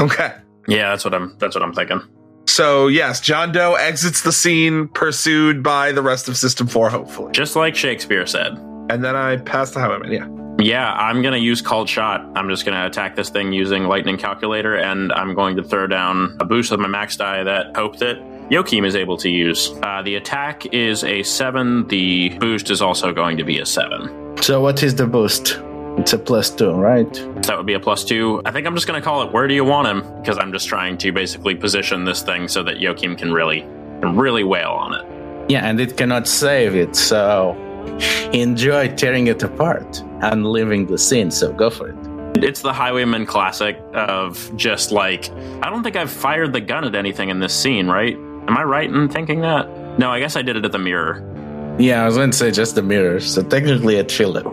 [0.00, 0.32] Okay.
[0.66, 2.00] Yeah, that's what I'm that's what I'm thinking.
[2.46, 7.32] So, yes, John Doe exits the scene, pursued by the rest of System 4, hopefully.
[7.32, 8.58] Just like Shakespeare said.
[8.90, 10.28] And then I pass to Highwayman, yeah.
[10.60, 12.24] Yeah, I'm gonna use called shot.
[12.36, 16.36] I'm just gonna attack this thing using lightning calculator, and I'm going to throw down
[16.40, 18.18] a boost of my max die that hope that
[18.50, 19.70] Yokim is able to use.
[19.82, 21.88] Uh, the attack is a seven.
[21.88, 24.36] The boost is also going to be a seven.
[24.42, 25.60] So what is the boost?
[25.96, 27.12] It's a plus two, right?
[27.42, 28.42] That would be a plus two.
[28.44, 30.68] I think I'm just gonna call it "Where do you want him?" because I'm just
[30.68, 33.60] trying to basically position this thing so that Yokim can really,
[34.00, 35.50] can really wail on it.
[35.50, 37.56] Yeah, and it cannot save it, so
[38.32, 41.96] enjoy tearing it apart and leaving the scene, so go for it.
[42.42, 45.30] It's the Highwayman classic of just like
[45.62, 48.16] I don't think I've fired the gun at anything in this scene, right?
[48.16, 49.68] Am I right in thinking that?
[49.98, 51.22] No, I guess I did it at the mirror.
[51.78, 54.46] Yeah, I was going to say just the mirror, so technically at Philip.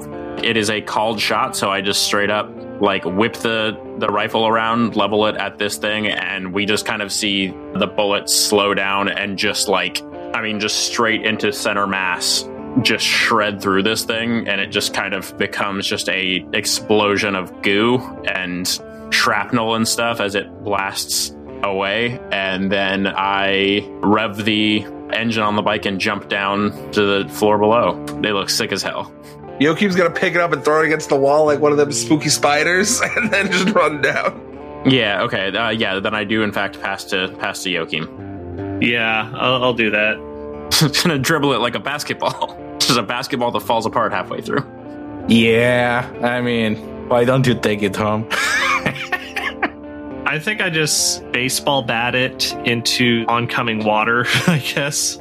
[0.43, 2.49] It is a called shot, so I just straight up
[2.82, 7.01] like whip the the rifle around, level it at this thing, and we just kind
[7.01, 10.01] of see the bullets slow down and just like
[10.34, 12.43] I mean, just straight into center mass,
[12.82, 17.61] just shred through this thing, and it just kind of becomes just a explosion of
[17.61, 18.80] goo and
[19.11, 22.19] shrapnel and stuff as it blasts away.
[22.32, 27.57] And then I rev the engine on the bike and jump down to the floor
[27.57, 28.03] below.
[28.22, 29.13] They look sick as hell.
[29.59, 31.91] Yokim's gonna pick it up and throw it against the wall like one of them
[31.91, 34.47] spooky spiders, and then just run down.
[34.89, 35.55] Yeah, okay.
[35.55, 38.82] Uh, yeah, then I do in fact pass to pass to Yokim.
[38.82, 40.30] Yeah, I'll, I'll do that.
[40.72, 42.57] Just gonna dribble it like a basketball.
[42.80, 44.65] Just a basketball that falls apart halfway through.
[45.28, 48.28] Yeah, I mean, why don't you take it home?
[50.26, 55.19] I think I just baseball bat it into oncoming water, I guess.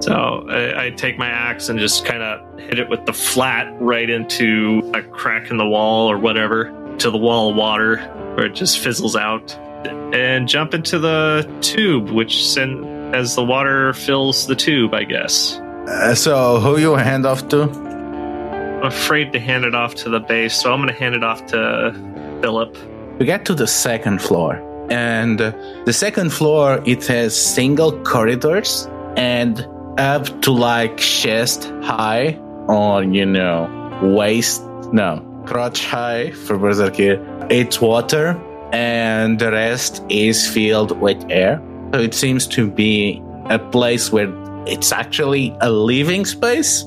[0.00, 3.66] So I, I take my axe and just kind of hit it with the flat
[3.80, 7.96] right into a crack in the wall or whatever, to the wall of water
[8.36, 9.56] where it just fizzles out,
[10.14, 15.58] and jump into the tube, which send as the water fills the tube, I guess.
[15.86, 17.62] Uh, so who you hand off to?
[17.62, 21.24] I'm afraid to hand it off to the base, so I'm going to hand it
[21.24, 21.92] off to
[22.42, 22.76] Philip.
[23.18, 25.52] We get to the second floor, and uh,
[25.84, 29.66] the second floor it has single corridors and
[29.98, 32.38] up to like chest high
[32.68, 33.70] or you know
[34.02, 37.46] waist no crotch high for berserker.
[37.48, 38.36] It's water,
[38.72, 41.62] and the rest is filled with air.
[41.92, 44.32] So it seems to be a place where
[44.66, 46.84] it's actually a living space.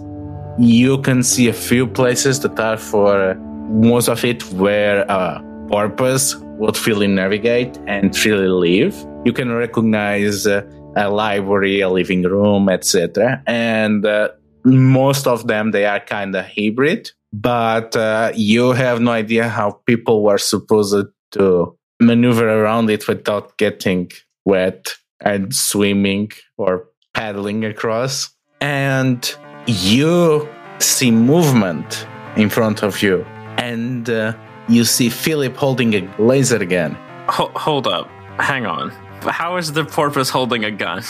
[0.59, 3.35] you can see a few places that are for
[3.69, 8.93] most of it where a porpoise would freely navigate and freely live.
[9.23, 10.63] You can recognize uh,
[10.97, 13.41] a library, a living room, etc.
[13.47, 14.29] And uh,
[14.65, 19.79] most of them they are kind of hybrid, but uh, you have no idea how
[19.85, 24.11] people were supposed to maneuver around it without getting
[24.49, 24.81] wet
[25.21, 28.29] and swimming or paddling across.
[28.61, 29.19] And
[29.67, 30.47] you
[30.79, 33.23] see movement in front of you,
[33.57, 34.33] and uh,
[34.67, 36.97] you see Philip holding a laser gun.
[37.27, 38.07] Ho- hold up.
[38.39, 38.89] Hang on.
[39.21, 41.03] How is the porpoise holding a gun?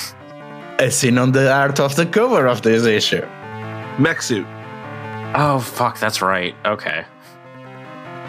[0.80, 3.26] As seen on the art of the cover of this issue.
[4.00, 4.48] Mech suit.
[5.36, 6.56] Oh, fuck, that's right.
[6.66, 7.06] Okay.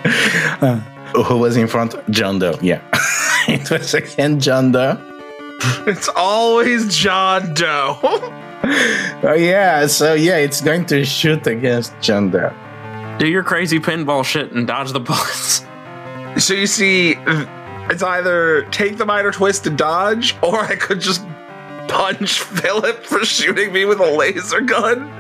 [1.27, 1.95] Who was in front?
[2.11, 2.81] John Doe, yeah.
[3.71, 4.99] it was again John Doe.
[5.87, 8.37] It's always John Doe.
[9.23, 12.53] Oh, yeah, so yeah, it's going to shoot against John Doe.
[13.19, 15.65] Do your crazy pinball shit and dodge the bullets.
[16.45, 17.15] so you see,
[17.89, 21.23] it's either take the minor twist to dodge, or I could just
[21.89, 25.11] punch Philip for shooting me with a laser gun.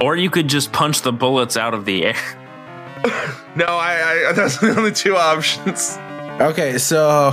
[0.00, 2.16] Or you could just punch the bullets out of the air.
[3.56, 5.96] No, I, I that's the only two options.
[6.40, 7.30] Okay, so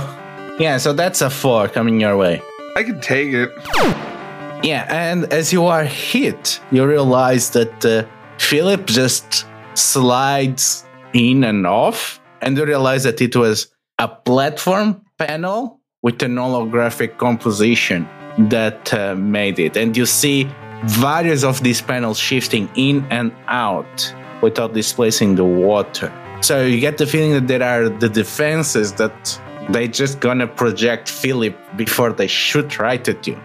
[0.60, 2.40] yeah, so that's a four coming your way.
[2.76, 3.50] I can take it.
[4.64, 8.06] Yeah, and as you are hit, you realize that uh,
[8.38, 9.44] Philip just
[9.74, 10.84] slides
[11.14, 17.18] in and off, and you realize that it was a platform panel with an holographic
[17.18, 19.76] composition that uh, made it.
[19.76, 20.48] And you see
[20.84, 26.12] various of these panels shifting in and out without displacing the water.
[26.42, 29.40] So you get the feeling that there are the defenses that
[29.70, 33.40] they just gonna project Philip before they shoot right at you.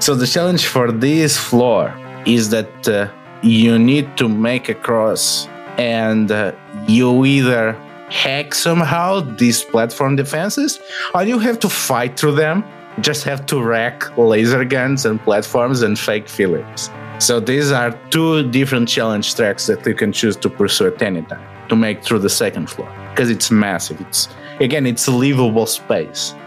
[0.00, 1.94] So the challenge for this floor
[2.26, 3.08] is that uh,
[3.42, 6.52] you need to make a cross, and uh,
[6.86, 7.72] you either
[8.10, 10.78] hack somehow these platform defenses,
[11.14, 12.62] or you have to fight through them.
[13.00, 16.90] Just have to rack laser guns and platforms and fake Philips.
[17.18, 21.22] So these are two different challenge tracks that you can choose to pursue at any
[21.22, 24.00] time to make through the second floor because it's massive.
[24.00, 24.28] It's
[24.60, 26.34] again, it's a livable space.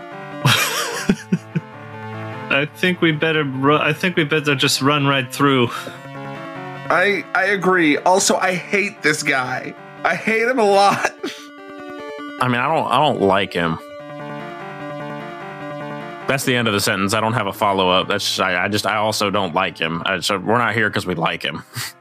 [2.51, 3.43] I think we better.
[3.43, 5.69] Ru- I think we better just run right through.
[5.71, 7.97] I I agree.
[7.97, 9.75] Also, I hate this guy.
[10.03, 11.11] I hate him a lot.
[12.41, 13.77] I mean, I don't I don't like him.
[16.27, 17.13] That's the end of the sentence.
[17.15, 18.07] I don't have a follow up.
[18.07, 20.03] That's just, I, I just I also don't like him.
[20.05, 21.63] I, so we're not here because we like him.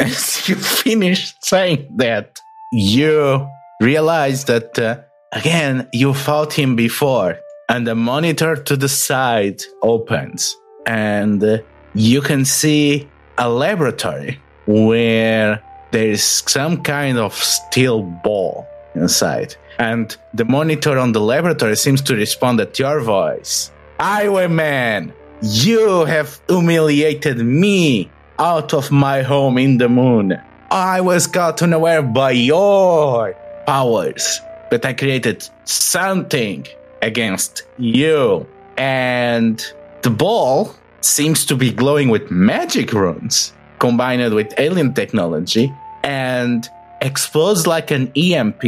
[0.00, 2.38] as you finish saying that,
[2.72, 3.48] you
[3.80, 4.98] realize that uh,
[5.32, 7.38] again you fought him before,
[7.68, 11.58] and the monitor to the side opens, and uh,
[11.94, 19.54] you can see a laboratory where there is some kind of steel ball inside.
[19.78, 23.72] And the monitor on the laboratory seems to respond at your voice.
[23.98, 30.40] Highwayman, you have humiliated me out of my home in the moon.
[30.70, 33.34] I was gotten aware by your
[33.66, 36.66] powers, but I created something
[37.02, 38.46] against you.
[38.76, 39.64] And
[40.02, 45.72] the ball seems to be glowing with magic runes combined with alien technology
[46.02, 46.68] and
[47.00, 48.62] explodes like an EMP,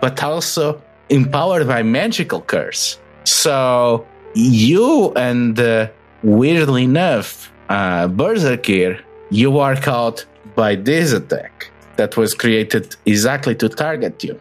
[0.00, 2.98] but also empowered by magical curse.
[3.24, 5.88] So you and uh,
[6.22, 9.00] weirdly enough, uh, Berserkir,
[9.30, 14.38] you are caught by this attack that was created exactly to target you.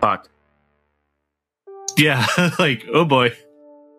[0.00, 0.28] Fuck.
[1.96, 2.26] Yeah,
[2.58, 3.32] like oh boy.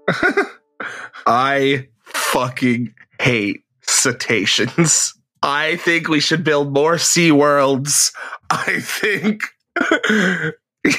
[1.25, 5.13] I fucking hate cetaceans.
[5.41, 8.11] I think we should build more sea worlds.
[8.49, 9.41] I think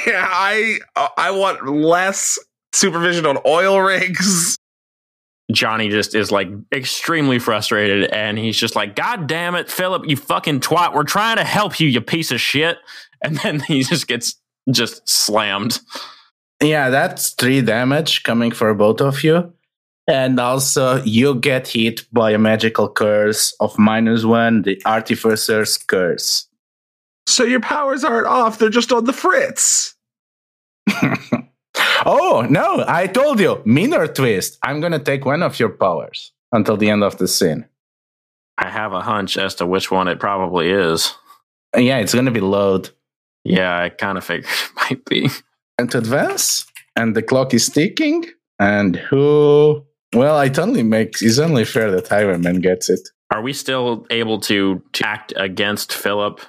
[0.06, 0.78] yeah, I
[1.16, 2.38] I want less
[2.72, 4.56] supervision on oil rigs.
[5.54, 10.16] Johnny just is like extremely frustrated and he's just like, God damn it, Philip, you
[10.16, 10.94] fucking twat.
[10.94, 12.78] We're trying to help you, you piece of shit.
[13.22, 14.34] And then he just gets
[14.70, 15.80] just slammed.
[16.62, 19.50] Yeah, that's three damage coming for both of you.
[20.06, 26.46] And also, you get hit by a magical curse of minus one, the Artificer's Curse.
[27.26, 29.94] So your powers aren't off, they're just on the fritz.
[32.06, 34.58] oh, no, I told you, minor twist.
[34.62, 37.66] I'm going to take one of your powers until the end of the scene.
[38.56, 41.14] I have a hunch as to which one it probably is.
[41.76, 42.90] Yeah, it's going to be load.
[43.44, 45.28] Yeah, I kind of figured it might be.
[45.78, 46.66] And to advance,
[46.96, 48.24] and the clock is ticking.
[48.58, 49.84] And who?
[50.14, 53.00] Well, it only makes it's only fair that Highwayman gets it.
[53.32, 56.40] Are we still able to, to act against Philip?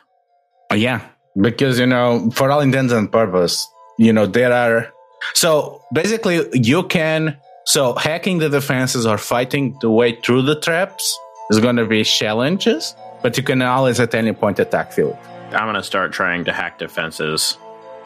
[0.72, 1.02] Yeah,
[1.42, 3.68] because you know, for all intents and purpose,
[3.98, 4.92] you know, there are.
[5.34, 7.38] So basically, you can.
[7.66, 11.18] So hacking the defenses or fighting the way through the traps
[11.50, 15.18] is going to be challenges, but you can always at any point attack field.
[15.52, 17.58] I'm going to start trying to hack defenses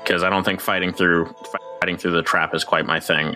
[0.04, 1.34] because I don't think fighting through
[1.82, 3.36] fighting through the trap is quite my thing.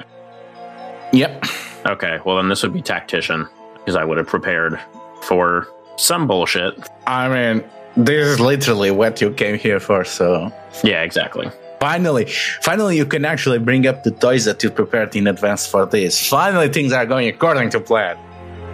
[1.12, 1.46] Yep.
[1.86, 4.80] Okay, well then this would be tactician because I would have prepared
[5.22, 5.68] for
[5.98, 6.74] some bullshit.
[7.06, 7.64] I mean,
[7.96, 10.52] this is literally what you came here for, so.
[10.84, 11.50] Yeah, exactly.
[11.84, 12.26] Finally,
[12.62, 16.30] finally, you can actually bring up the toys that you prepared in advance for this.
[16.30, 18.16] Finally, things are going according to plan.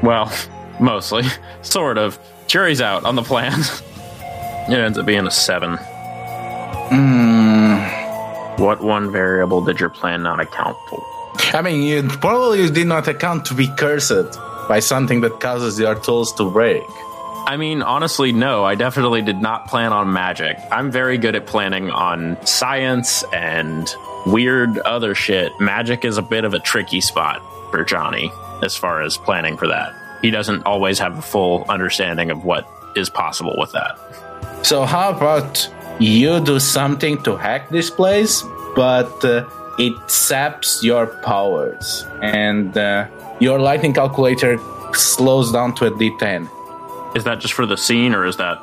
[0.04, 0.32] Well,
[0.80, 1.24] mostly.
[1.64, 2.20] Sort of.
[2.46, 3.60] Jury's out on the plan.
[4.70, 5.78] it ends up being a seven.
[6.94, 11.02] Mm, What one variable did your plan not account for?
[11.58, 14.38] I mean, you probably did not account to be cursed
[14.68, 16.84] by something that causes your tools to break.
[17.50, 20.56] I mean, honestly, no, I definitely did not plan on magic.
[20.72, 23.92] I'm very good at planning on science and
[24.28, 25.52] weird other shit.
[25.60, 27.42] Magic is a bit of a tricky spot
[27.72, 28.32] for Johnny
[28.62, 29.96] as far as planning for that.
[30.22, 33.98] He doesn't always have a full understanding of what is possible with that.
[34.62, 38.44] So, how about you do something to hack this place,
[38.76, 43.08] but uh, it saps your powers, and uh,
[43.40, 44.60] your lightning calculator
[44.94, 46.48] slows down to a d10
[47.16, 48.62] Is that just for the scene or is that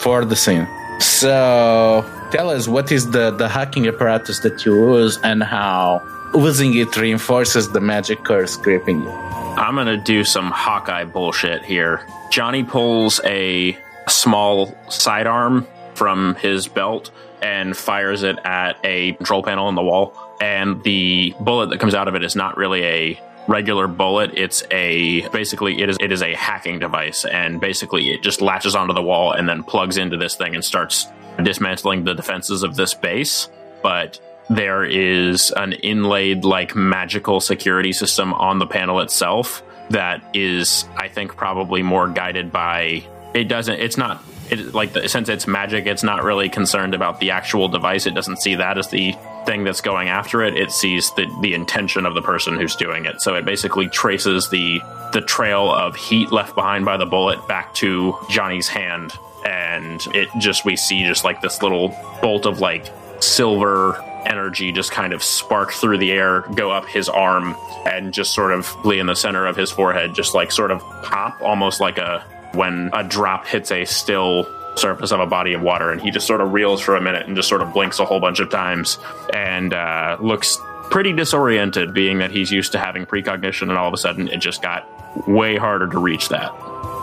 [0.00, 0.66] for the scene.
[1.00, 6.02] So, tell us what is the, the hacking apparatus that you use and how
[6.34, 9.10] using it reinforces the magic curse gripping you.
[9.10, 12.06] I'm gonna do some Hawkeye bullshit here.
[12.30, 13.76] Johnny pulls a
[14.08, 17.10] small sidearm from his belt
[17.42, 20.14] and fires it at a control panel in the wall.
[20.40, 24.30] And the bullet that comes out of it is not really a regular bullet.
[24.34, 28.76] It's a basically it is it is a hacking device, and basically it just latches
[28.76, 31.08] onto the wall and then plugs into this thing and starts
[31.42, 33.48] dismantling the defenses of this base.
[33.82, 34.20] But
[34.50, 41.06] there is an inlaid like magical security system on the panel itself that is i
[41.08, 45.86] think probably more guided by it doesn't it's not it, like the, since it's magic
[45.86, 49.14] it's not really concerned about the actual device it doesn't see that as the
[49.46, 53.04] thing that's going after it it sees the the intention of the person who's doing
[53.06, 53.20] it.
[53.20, 54.80] So it basically traces the
[55.12, 59.12] the trail of heat left behind by the bullet back to johnny's hand.
[59.46, 64.90] And it just we see just like this little bolt of like silver energy just
[64.92, 68.98] kind of spark through the air, go up his arm, and just sort of be
[68.98, 72.24] in the center of his forehead, just like sort of pop, almost like a
[72.54, 74.46] when a drop hits a still
[74.78, 77.26] surface of a body of water, and he just sort of reels for a minute
[77.26, 78.98] and just sort of blinks a whole bunch of times
[79.34, 80.58] and uh, looks
[80.90, 84.38] pretty disoriented, being that he's used to having precognition, and all of a sudden it
[84.38, 84.86] just got
[85.28, 86.50] way harder to reach that.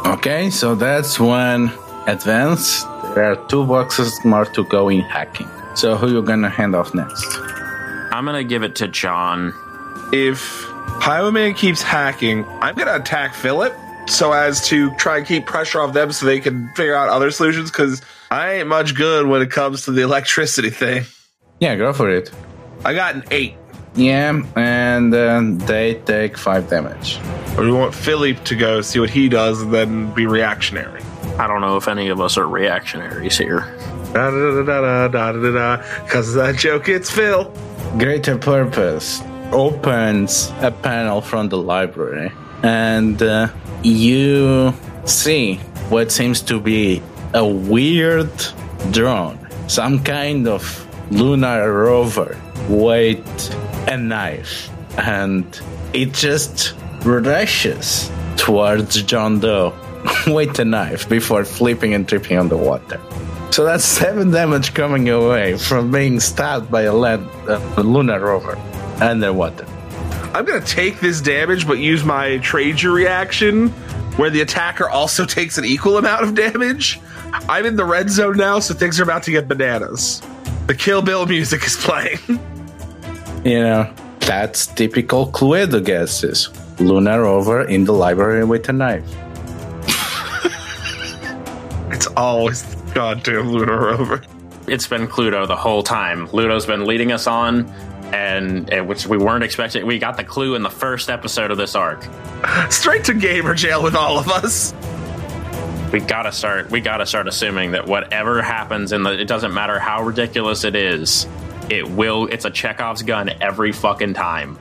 [0.05, 1.71] Okay, so that's one
[2.07, 2.83] advance.
[3.13, 5.49] There are two boxes more to go in hacking.
[5.75, 7.27] So, who you gonna hand off next?
[8.11, 9.53] I'm gonna give it to John.
[10.11, 10.65] If
[10.99, 13.75] Highwayman keeps hacking, I'm going to attack Philip
[14.07, 17.31] so as to try and keep pressure off them so they can figure out other
[17.31, 18.01] solutions because
[18.31, 21.05] I ain't much good when it comes to the electricity thing.
[21.59, 22.31] Yeah, go for it.
[22.83, 23.55] I got an eight.
[23.95, 27.17] Yeah, and then they take five damage.
[27.57, 31.01] Or do you want Philip to go see what he does and then be reactionary?
[31.39, 33.61] I don't know if any of us are reactionaries here.
[34.13, 36.03] Da da da da da da da da.
[36.03, 37.51] Because that joke, it's Phil.
[37.97, 42.31] Greater Purpose opens a panel from the library,
[42.63, 43.47] and uh,
[43.85, 44.73] you
[45.05, 45.55] see
[45.89, 48.31] what seems to be a weird
[48.91, 50.63] drone, some kind of
[51.11, 53.23] lunar rover with
[53.87, 55.45] a knife, and
[55.93, 56.73] it just
[57.03, 59.73] rushes towards John Doe
[60.27, 62.99] with a knife before flipping and tripping on the water.
[63.51, 68.57] So that's seven damage coming away from being stabbed by a, land, a lunar rover
[68.99, 69.67] underwater.
[70.35, 73.69] I'm going to take this damage, but use my Trager reaction
[74.17, 76.99] where the attacker also takes an equal amount of damage.
[77.47, 80.21] I'm in the red zone now, so things are about to get bananas.
[80.67, 82.19] The Kill Bill music is playing.
[83.45, 86.49] You know, that's typical Cluedo guesses.
[86.81, 89.09] Luna rover in the library with a knife.
[91.91, 92.61] It's always
[92.93, 94.21] goddamn Luna Rover.
[94.67, 96.27] it's been Cluedo the whole time.
[96.27, 97.71] Ludo's been leading us on,
[98.15, 99.85] and which we weren't expecting.
[99.85, 102.07] We got the clue in the first episode of this arc.
[102.69, 104.73] Straight to gamer jail with all of us.
[105.91, 106.71] We gotta start.
[106.71, 110.75] We gotta start assuming that whatever happens in the, it doesn't matter how ridiculous it
[110.75, 111.27] is.
[111.69, 112.27] It will.
[112.27, 114.57] It's a Chekhov's gun every fucking time.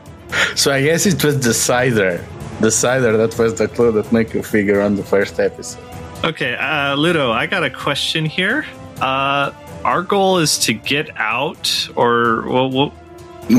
[0.56, 2.24] So I guess it was the cider
[2.60, 5.82] Decider, that was the clue that make you figure on the first episode.
[6.22, 8.64] Okay, uh, Ludo, I got a question here.
[9.00, 9.50] Uh,
[9.84, 12.94] our goal is to get out, or well, well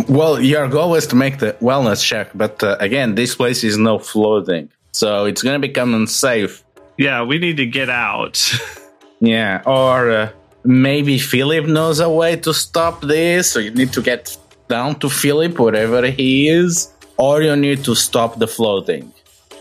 [0.08, 3.78] Well, your goal is to make the wellness check, but uh, again, this place is
[3.78, 6.64] no floating, so it's gonna become unsafe.
[6.98, 8.38] yeah, we need to get out.
[9.22, 10.30] Yeah, or uh,
[10.66, 15.10] maybe Philip knows a way to stop this, so you need to get down to
[15.10, 19.14] Philip, wherever he is, or you need to stop the floating.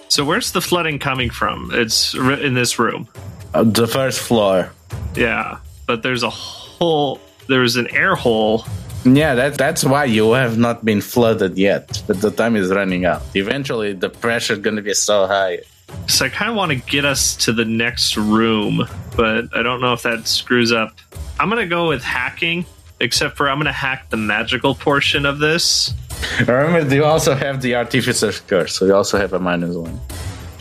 [0.09, 1.71] so where's the flooding coming from?
[1.73, 3.07] It's in this room.
[3.55, 4.73] Uh, the first floor.
[5.15, 7.21] Yeah, but there's a hole.
[7.47, 8.65] There's an air hole.
[9.05, 13.05] Yeah, that, that's why you have not been flooded yet, but the time is running
[13.05, 13.23] out.
[13.35, 15.61] Eventually, the pressure is going to be so high.
[16.07, 19.81] So I kind of want to get us to the next room, but I don't
[19.81, 20.97] know if that screws up.
[21.39, 22.65] I'm gonna go with hacking,
[23.01, 25.93] except for I'm gonna hack the magical portion of this.
[26.41, 30.01] Remember, you also have the Artificer's Curse, so you also have a minus one.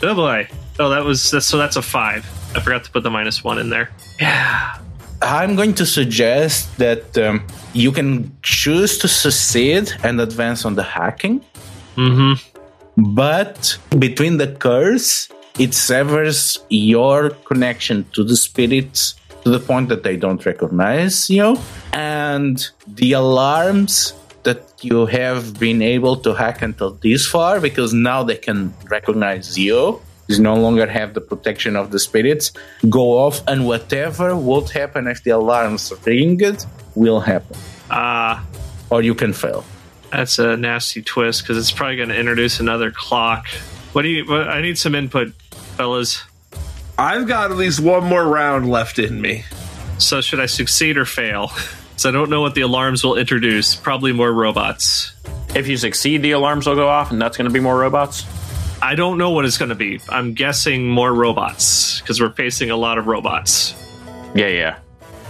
[0.02, 0.48] Oh boy!
[0.78, 2.26] Oh, that was that's, so that's a five.
[2.54, 3.90] I forgot to put the minus one in there.
[4.20, 4.78] Yeah.
[5.24, 10.82] I'm going to suggest that um, you can choose to succeed and advance on the
[10.82, 11.40] hacking,
[11.96, 12.34] Mm-hmm.
[13.14, 19.14] but between the curse, it severs your connection to the spirits
[19.44, 21.56] to the point that they don't recognize you,
[21.92, 24.12] and the alarms
[24.42, 29.56] that you have been able to hack until this far, because now they can recognize
[29.56, 30.02] you.
[30.28, 32.52] You no longer have the protection of the spirits.
[32.88, 36.64] Go off, and whatever would happen if the alarms ring it
[36.94, 37.56] will happen,
[37.90, 38.40] Uh
[38.90, 39.64] or you can fail.
[40.10, 43.46] that's a nasty twist because it's probably going to introduce another clock.
[43.92, 44.24] What do you?
[44.24, 45.32] What, I need some input,
[45.76, 46.22] fellas.
[46.96, 49.44] I've got at least one more round left in me.
[49.98, 51.50] So should I succeed or fail?
[51.96, 53.76] So I don't know what the alarms will introduce.
[53.76, 55.12] Probably more robots.
[55.54, 58.24] If you succeed, the alarms will go off, and that's going to be more robots.
[58.84, 59.98] I don't know what it's going to be.
[60.10, 63.74] I'm guessing more robots because we're facing a lot of robots.
[64.34, 64.78] Yeah, yeah.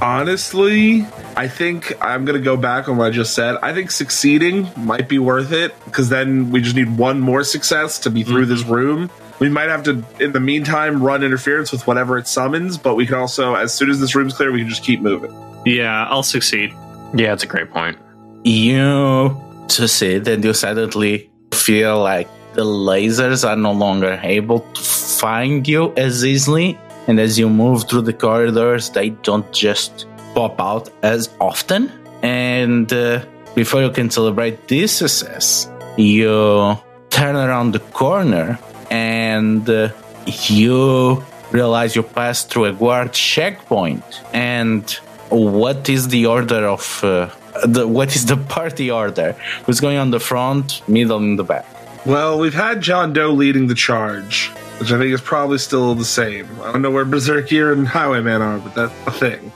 [0.02, 3.54] Honestly, I think I'm going to go back on what I just said.
[3.62, 8.00] I think succeeding might be worth it because then we just need one more success
[8.00, 8.72] to be through this mm-hmm.
[8.72, 9.10] room.
[9.38, 13.06] We might have to, in the meantime, run interference with whatever it summons, but we
[13.06, 15.32] can also, as soon as this room's clear, we can just keep moving.
[15.64, 16.74] Yeah, I'll succeed.
[17.14, 17.98] Yeah, it's a great point.
[18.42, 24.82] you to succeed and you suddenly feel like the lasers are no longer able to
[24.82, 30.60] find you as easily and as you move through the corridors they don't just pop
[30.60, 31.92] out as often.
[32.22, 33.24] And uh,
[33.54, 36.76] before you can celebrate this success you
[37.10, 38.58] turn around the corner
[38.90, 39.90] and uh,
[40.26, 44.04] you realize you passed through a guard checkpoint.
[44.32, 44.90] And
[45.28, 47.30] what is the order of uh,
[47.64, 49.32] the what is the party order?
[49.64, 51.66] Who's going on the front middle and the back
[52.06, 54.48] Well, we've had John Doe leading the charge,
[54.78, 56.46] which I think is probably still the same.
[56.60, 59.50] I don't know where Berserkir and Highwayman are, but that's a thing.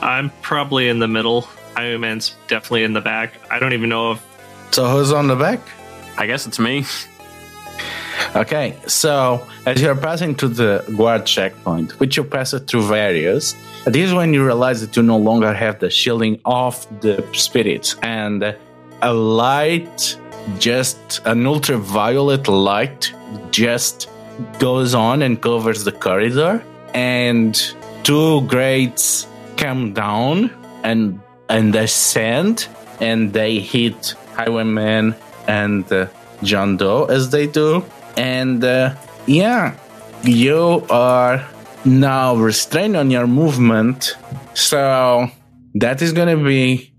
[0.00, 1.42] I'm probably in the middle.
[1.76, 3.34] Highwayman's definitely in the back.
[3.50, 4.32] I don't even know if
[4.72, 5.60] so who's on the back
[6.16, 6.84] I guess it's me.
[8.34, 13.54] okay so as you're passing to the guard checkpoint which you pass it through various
[13.84, 17.96] this is when you realize that you no longer have the shielding of the spirits
[18.02, 18.56] and
[19.02, 20.16] a light
[20.58, 23.12] just an ultraviolet light
[23.50, 24.08] just
[24.58, 26.62] goes on and covers the corridor.
[26.94, 27.60] And
[28.02, 29.26] two grades
[29.56, 30.50] come down
[30.82, 32.68] and and ascend
[33.00, 35.14] and they hit highwayman
[35.46, 36.06] and uh,
[36.42, 37.84] john doe as they do.
[38.16, 38.94] And uh,
[39.26, 39.76] yeah
[40.24, 41.46] you are
[41.84, 44.16] now restrained on your movement.
[44.54, 45.28] So
[45.74, 46.91] that is to be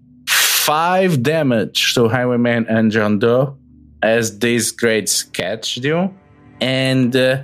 [0.65, 3.55] five damage to highwayman and john doe
[4.01, 6.13] as these grades catch you
[6.61, 7.41] and uh,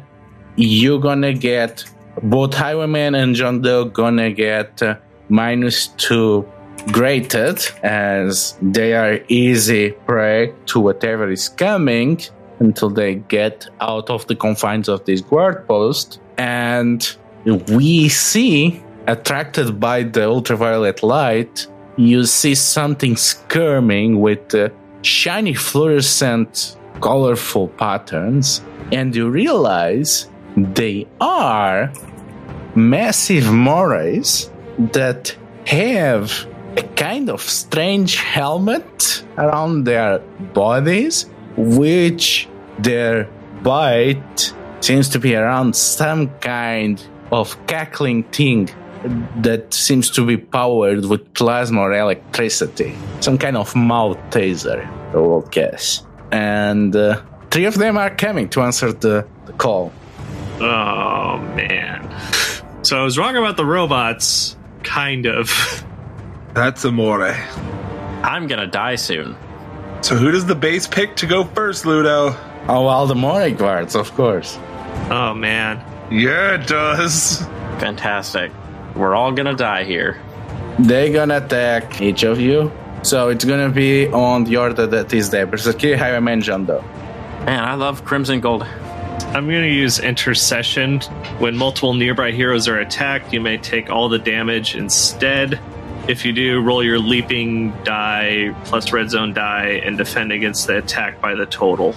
[0.55, 1.84] you're gonna get
[2.24, 4.95] both highwayman and john doe gonna get uh,
[5.30, 6.47] minus two
[6.91, 12.20] graded as they are easy prey to whatever is coming
[12.59, 16.20] until they get out of the confines of this guard post.
[16.38, 17.15] And
[17.70, 21.67] we see attracted by the ultraviolet light
[22.00, 24.70] you see something skirming with uh,
[25.02, 28.62] shiny fluorescent colorful patterns
[28.93, 31.91] and you realize they are
[32.74, 35.36] massive morays that
[35.68, 36.47] have
[36.78, 40.20] a kind of strange helmet around their
[40.54, 41.26] bodies,
[41.58, 42.47] which
[42.78, 43.26] their
[43.62, 48.70] bite seems to be around some kind of cackling thing
[49.38, 52.95] that seems to be powered with plasma or electricity.
[53.20, 56.06] Some kind of mouth taser, I will guess.
[56.32, 59.91] And uh, three of them are coming to answer the, the call.
[60.60, 62.06] Oh man.
[62.84, 65.50] So I was wrong about the robots, kind of.
[66.54, 67.36] That's Amore.
[68.24, 69.36] I'm gonna die soon.
[70.02, 72.36] So who does the base pick to go first, Ludo?
[72.68, 74.58] Oh, well, the Moray guards, of course.
[75.10, 75.84] Oh man.
[76.12, 77.39] Yeah, it does.
[77.80, 78.52] Fantastic.
[79.00, 80.22] We're all gonna die here.
[80.78, 82.72] They're gonna attack each of you.
[83.02, 85.47] So it's gonna be on the order that is there.
[85.47, 86.84] Berserkir, Highwayman, John Doe.
[87.45, 88.64] Man, I love Crimson Gold.
[89.34, 91.02] I'm going to use intercession.
[91.38, 95.60] When multiple nearby heroes are attacked, you may take all the damage instead.
[96.08, 100.80] If you do, roll your leaping die plus red zone die and defend against the
[100.80, 101.93] attack by the total.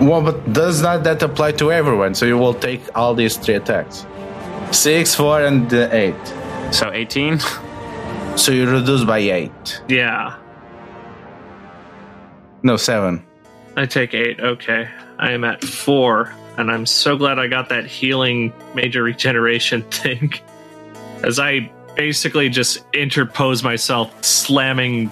[0.00, 2.14] Well, but does not that apply to everyone?
[2.14, 4.06] So you will take all these three attacks.
[4.72, 6.14] Six, four, and uh, eight.
[6.72, 7.38] So 18?
[8.36, 9.82] So you reduce by eight.
[9.88, 10.36] Yeah,
[12.62, 13.24] No, seven.
[13.76, 14.40] I take eight.
[14.40, 14.88] Okay.
[15.18, 20.34] I am at four, and I'm so glad I got that healing major regeneration thing.
[21.24, 25.10] As I basically just interpose myself, slamming,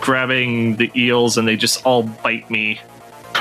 [0.00, 2.80] grabbing the eels, and they just all bite me.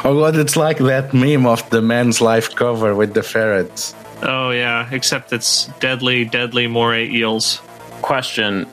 [0.04, 3.94] Oh god, it's like that meme of the man's life cover with the ferrets.
[4.22, 7.62] Oh, yeah, except it's deadly, deadly moray eels.
[8.02, 8.68] Question.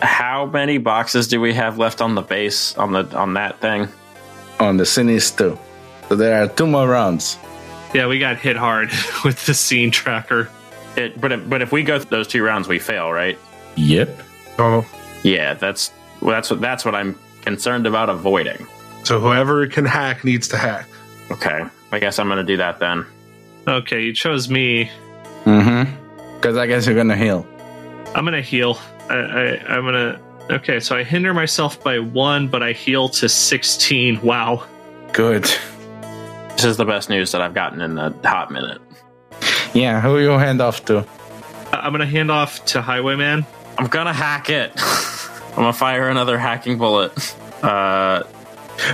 [0.00, 3.88] How many boxes do we have left on the base on the on that thing?
[4.58, 5.56] On the Sinis too.
[6.08, 7.38] So there are two more rounds.
[7.94, 8.90] Yeah, we got hit hard
[9.24, 10.48] with the scene tracker.
[10.96, 13.38] It, but if, but if we go through those two rounds, we fail, right?
[13.76, 14.20] Yep.
[14.58, 14.86] Oh,
[15.22, 18.66] Yeah, that's well, that's what that's what I'm concerned about avoiding.
[19.04, 20.86] so whoever can hack needs to hack.
[21.30, 23.06] Okay, I guess I'm gonna do that then.
[23.66, 24.90] Okay, you chose me.
[25.44, 26.34] Mm-hmm.
[26.36, 27.46] Because I guess you're gonna heal.
[28.14, 28.78] I'm gonna heal.
[29.08, 30.20] I, I, I'm gonna.
[30.50, 34.20] Okay, so I hinder myself by one, but I heal to 16.
[34.22, 34.66] Wow.
[35.12, 35.44] Good.
[36.56, 38.80] This is the best news that I've gotten in a hot minute.
[39.74, 41.06] Yeah, who you hand off to?
[41.72, 43.46] I- I'm gonna hand off to Highwayman.
[43.78, 44.72] I'm gonna hack it.
[45.50, 47.12] I'm gonna fire another hacking bullet.
[47.62, 48.24] Uh,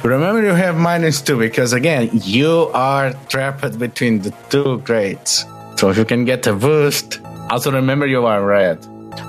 [0.03, 5.45] Remember you have minus two because again, you are trapped between the two grades.
[5.76, 7.20] So if you can get a boost,
[7.51, 8.80] also remember you are red.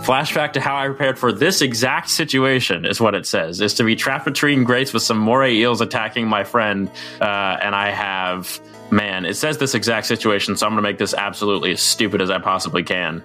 [0.04, 3.84] Flashback to how I prepared for this exact situation is what it says: is to
[3.84, 6.90] be trapped between grades with some moray eels attacking my friend,
[7.22, 8.60] uh, and I have
[8.92, 9.26] man.
[9.26, 12.30] It says this exact situation, so I'm going to make this absolutely as stupid as
[12.30, 13.24] I possibly can.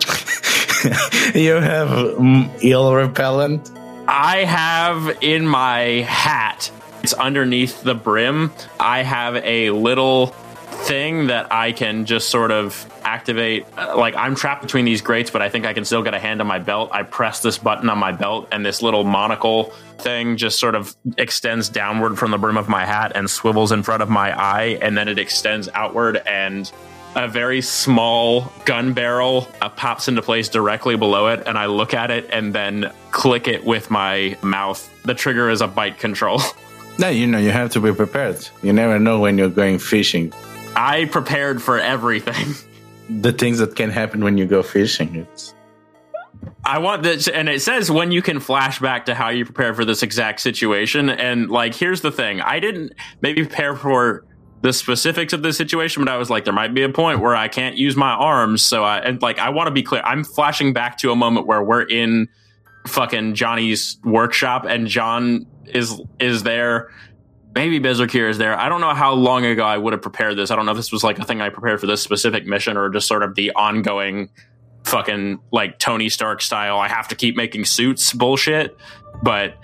[1.34, 3.70] you have mm, eel repellent.
[4.12, 6.72] I have in my hat,
[7.04, 8.52] it's underneath the brim.
[8.80, 13.66] I have a little thing that I can just sort of activate.
[13.78, 16.18] Uh, Like I'm trapped between these grates, but I think I can still get a
[16.18, 16.90] hand on my belt.
[16.92, 20.96] I press this button on my belt, and this little monocle thing just sort of
[21.16, 24.76] extends downward from the brim of my hat and swivels in front of my eye,
[24.82, 26.72] and then it extends outward and
[27.14, 31.94] a very small gun barrel uh, pops into place directly below it, and I look
[31.94, 34.88] at it and then click it with my mouth.
[35.04, 36.40] The trigger is a bite control.
[36.98, 38.46] No, you know you have to be prepared.
[38.62, 40.34] You never know when you're going fishing.
[40.76, 42.54] I prepared for everything.
[43.08, 45.16] The things that can happen when you go fishing.
[45.16, 45.52] It's
[46.64, 49.74] I want this, and it says when you can flash back to how you prepare
[49.74, 51.10] for this exact situation.
[51.10, 54.24] And like, here's the thing: I didn't maybe prepare for
[54.62, 57.34] the specifics of the situation, but I was like, there might be a point where
[57.34, 58.62] I can't use my arms.
[58.62, 60.02] So I and like, I want to be clear.
[60.02, 62.28] I'm flashing back to a moment where we're in
[62.86, 66.92] fucking Johnny's workshop, and John is is there.
[67.54, 68.56] Maybe Berserkir is there.
[68.56, 70.52] I don't know how long ago I would have prepared this.
[70.52, 72.76] I don't know if this was like a thing I prepared for this specific mission
[72.76, 74.30] or just sort of the ongoing
[74.84, 76.78] fucking like Tony Stark style.
[76.78, 78.76] I have to keep making suits bullshit.
[79.22, 79.56] But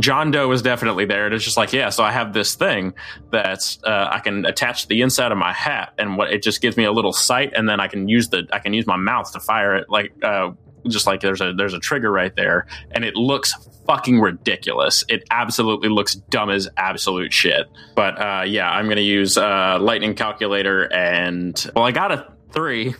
[0.00, 1.26] John Doe is definitely there.
[1.26, 2.94] And it's just like, yeah, so I have this thing
[3.30, 6.60] that uh, I can attach to the inside of my hat, and what it just
[6.60, 8.96] gives me a little sight, and then I can use the I can use my
[8.96, 10.50] mouth to fire it, like uh,
[10.88, 13.54] just like there's a there's a trigger right there, and it looks
[13.86, 15.04] fucking ridiculous.
[15.08, 17.66] It absolutely looks dumb as absolute shit.
[17.94, 22.94] But uh, yeah, I'm gonna use uh, lightning calculator, and well, I got a three.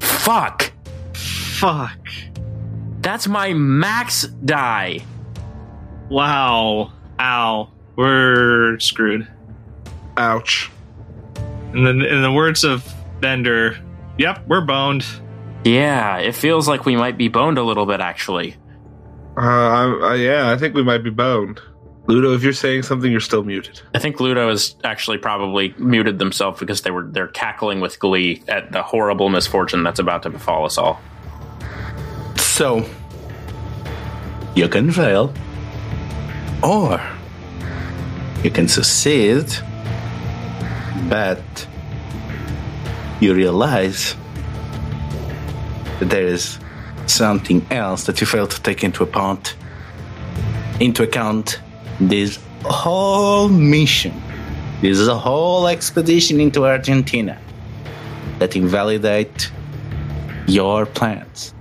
[0.00, 0.72] Fuck.
[1.14, 1.98] Fuck.
[3.00, 5.00] That's my max die.
[6.12, 6.92] Wow.
[7.18, 7.70] Ow.
[7.96, 9.26] We're screwed.
[10.18, 10.70] Ouch.
[11.72, 12.86] And then, in the words of
[13.20, 13.78] Bender,
[14.18, 15.06] yep, we're boned.
[15.64, 18.56] Yeah, it feels like we might be boned a little bit, actually.
[19.38, 21.60] Uh, I, I, yeah, I think we might be boned.
[22.08, 23.80] Ludo, if you're saying something, you're still muted.
[23.94, 28.42] I think Ludo has actually probably muted themselves because they were they're cackling with glee
[28.48, 31.00] at the horrible misfortune that's about to befall us all.
[32.36, 32.86] So,
[34.54, 35.32] you can fail,
[36.62, 37.00] or
[38.42, 39.46] you can succeed
[41.08, 41.66] But
[43.20, 44.16] you realize
[46.00, 46.58] that there is
[47.06, 49.54] something else that you failed to take into account.
[50.80, 51.60] Into account
[52.00, 54.14] this whole mission,
[54.80, 57.38] this is a whole expedition into Argentina
[58.38, 59.52] that invalidate
[60.46, 61.54] your plans.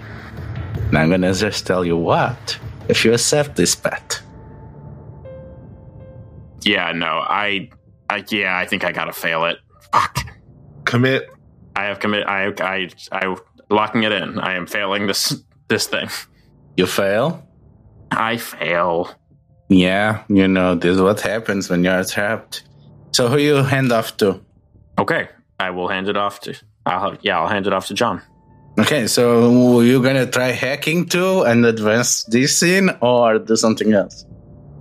[0.87, 4.20] And I'm gonna just tell you what if you accept this bet.
[6.63, 7.69] Yeah, no, I,
[8.09, 9.57] I yeah, I think I gotta fail it.
[9.91, 10.19] Fuck.
[10.85, 11.29] Commit.
[11.75, 12.27] I have commit.
[12.27, 13.35] I, I, I,
[13.69, 14.39] locking it in.
[14.39, 16.09] I am failing this, this thing.
[16.77, 17.47] You fail?
[18.11, 19.15] I fail.
[19.69, 22.63] Yeah, you know, this is what happens when you're trapped.
[23.13, 24.41] So who you hand off to?
[24.99, 26.53] Okay, I will hand it off to.
[26.85, 28.21] I'll yeah, I'll hand it off to John.
[28.79, 34.25] Okay, so you gonna try hacking too and advance this scene or do something else?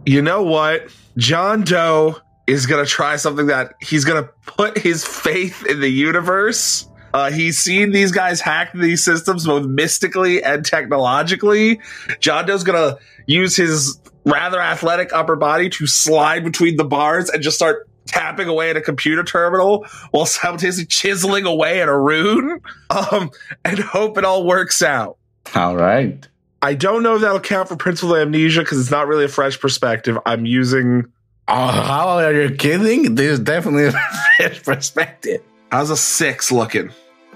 [0.07, 0.89] You know what?
[1.16, 5.80] John Doe is going to try something that he's going to put his faith in
[5.80, 6.86] the universe.
[7.12, 11.80] Uh, he's seen these guys hack these systems both mystically and technologically.
[12.20, 17.30] John Doe's going to use his rather athletic upper body to slide between the bars
[17.30, 21.96] and just start tapping away at a computer terminal while simultaneously chiseling away at a
[21.96, 23.30] rune um,
[23.64, 25.16] and hope it all works out.
[25.54, 26.26] All right.
[26.62, 29.58] I don't know if that'll count for principal amnesia because it's not really a fresh
[29.58, 30.18] perspective.
[30.26, 31.11] I'm using.
[31.48, 33.14] Oh, how are you kidding?
[33.14, 33.92] This is definitely a
[34.36, 35.42] fresh perspective.
[35.72, 36.90] How's a six looking?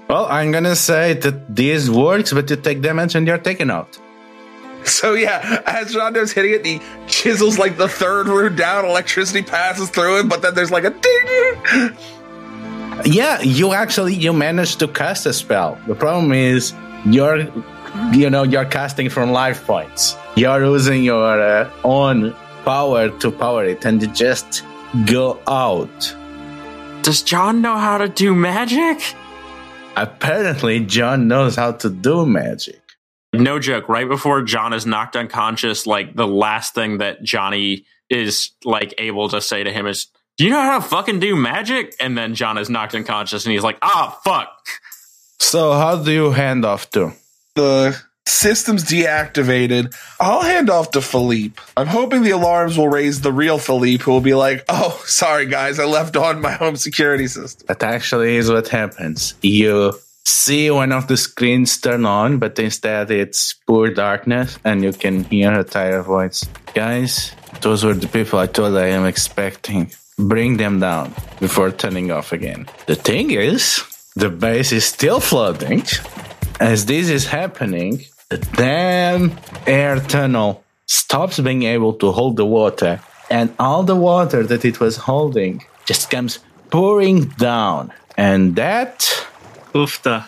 [0.08, 3.98] Well, I'm gonna say that this works, but you take damage and you're taken out.
[4.84, 8.84] So yeah, as Rondo's hitting it, he chisels like the third room down.
[8.84, 11.96] Electricity passes through it, but then there's like a ding.
[13.06, 15.78] Yeah, you actually you managed to cast a spell.
[15.86, 16.74] The problem is
[17.06, 17.46] you're
[18.12, 20.16] you know you're casting from life points.
[20.36, 22.34] You're using your uh, own
[22.64, 24.62] power to power it, and you just
[25.06, 26.16] go out.
[27.02, 29.14] Does John know how to do magic?
[29.96, 32.80] Apparently, John knows how to do magic.
[33.32, 33.88] No joke.
[33.88, 39.28] Right before John is knocked unconscious, like the last thing that Johnny is like able
[39.28, 42.34] to say to him is, "Do you know how to fucking do magic?" And then
[42.34, 44.50] John is knocked unconscious, and he's like, "Ah, fuck."
[45.40, 47.12] So, how do you hand off to?
[47.54, 47.96] The
[48.26, 49.94] system's deactivated.
[50.18, 51.60] I'll hand off to Philippe.
[51.76, 55.46] I'm hoping the alarms will raise the real Philippe, who will be like, "Oh, sorry
[55.46, 59.34] guys, I left on my home security system." That actually is what happens.
[59.42, 59.94] You
[60.24, 65.24] see one of the screens turn on, but instead it's pure darkness, and you can
[65.24, 66.44] hear a tired voice.
[66.74, 69.92] Guys, those were the people I told I am expecting.
[70.18, 72.66] Bring them down before turning off again.
[72.86, 73.82] The thing is,
[74.16, 75.84] the base is still flooding.
[76.60, 79.32] As this is happening, the damn
[79.66, 84.78] air tunnel stops being able to hold the water, and all the water that it
[84.78, 86.38] was holding just comes
[86.70, 87.92] pouring down.
[88.16, 89.00] And that
[89.74, 90.26] Oofta.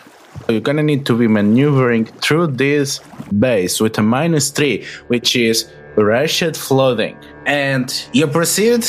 [0.49, 2.99] you're gonna need to be maneuvering through this
[3.39, 7.17] base with a minus three, which is rushed flooding.
[7.45, 8.85] And you proceed,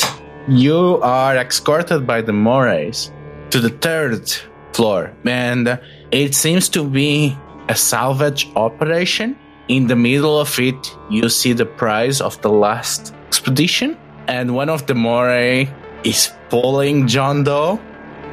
[0.49, 3.11] you are escorted by the Morays
[3.51, 4.29] to the third
[4.73, 5.79] floor, and
[6.11, 7.37] it seems to be
[7.67, 9.37] a salvage operation.
[9.67, 13.95] In the middle of it, you see the prize of the last expedition,
[14.27, 15.69] and one of the Moray
[16.03, 17.79] is pulling John Doe.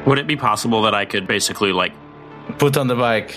[0.07, 1.93] Would it be possible that I could basically like,
[2.57, 3.35] Put on the bike.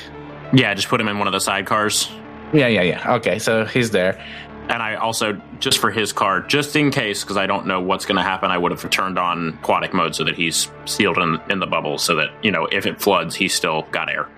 [0.53, 2.09] yeah, just put him in one of the sidecars?
[2.55, 3.15] Yeah, yeah, yeah.
[3.17, 4.25] Okay, so he's there.
[4.71, 8.07] And I also, just for his car, just in case, because I don't know what's
[8.07, 11.41] going to happen, I would have turned on aquatic mode so that he's sealed in,
[11.51, 14.29] in the bubble, so that you know if it floods, he's still got air.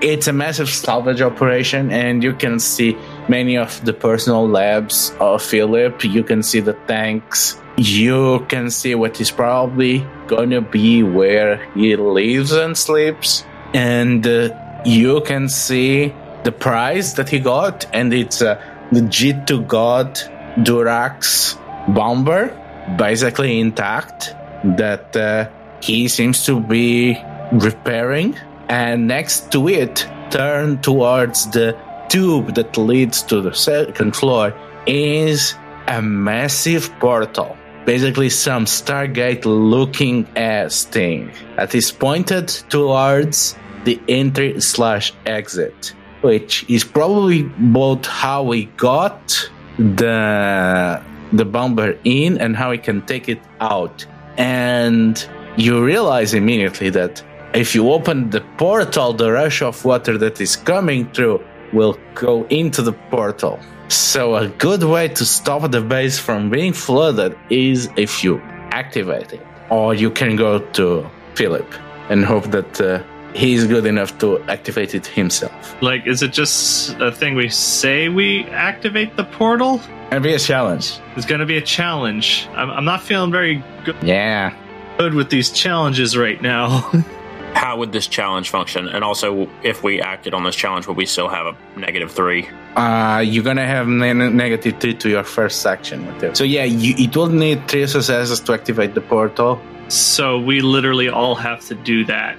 [0.00, 2.96] It's a massive salvage operation, and you can see
[3.28, 6.04] many of the personal labs of Philip.
[6.04, 7.60] You can see the tanks.
[7.76, 13.44] You can see what is probably going to be where he lives and sleeps.
[13.74, 19.62] And uh, you can see the prize that he got, and it's a legit to
[19.62, 20.20] God
[20.58, 21.56] Durax
[21.94, 22.56] bomber,
[22.96, 24.34] basically intact,
[24.64, 25.48] that uh,
[25.80, 27.18] he seems to be
[27.52, 28.36] repairing
[28.70, 31.76] and next to it, turn towards the
[32.08, 34.54] tube that leads to the second floor,
[34.86, 35.54] is
[35.88, 37.56] a massive portal.
[37.84, 46.64] Basically, some Stargate looking ass thing that is pointed towards the entry slash exit, which
[46.68, 51.02] is probably both how we got the
[51.32, 54.04] the bomber in and how we can take it out.
[54.36, 55.24] And
[55.56, 57.22] you realize immediately that
[57.54, 62.44] if you open the portal, the rush of water that is coming through will go
[62.46, 63.58] into the portal.
[63.88, 68.40] So, a good way to stop the base from being flooded is if you
[68.70, 69.46] activate it.
[69.70, 71.66] or you can go to Philip
[72.10, 73.02] and hope that uh,
[73.34, 75.80] he's good enough to activate it himself.
[75.82, 79.80] Like, is it just a thing we say we activate the portal?
[80.10, 80.98] And be a challenge.
[81.16, 82.48] It's going to be a challenge.
[82.54, 84.52] I'm, I'm not feeling very good, Yeah.
[84.98, 86.90] good with these challenges right now.
[87.54, 88.88] How would this challenge function?
[88.88, 92.48] And also, if we acted on this challenge, would we still have a negative three?
[92.76, 96.36] Uh, you're gonna have ne- negative three to your first section with.
[96.36, 99.60] So yeah, you, it will need three successes to activate the portal.
[99.88, 102.36] so we literally all have to do that.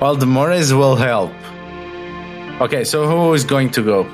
[0.00, 1.32] Well, the Morays will help.
[2.60, 4.04] Okay, so who is going to go?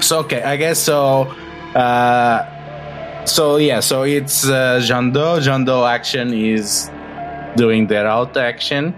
[0.00, 1.22] So okay, I guess so.
[1.74, 5.38] Uh, so yeah, so it's uh, John Doe.
[5.40, 6.90] Jando action is
[7.56, 8.94] doing their out action,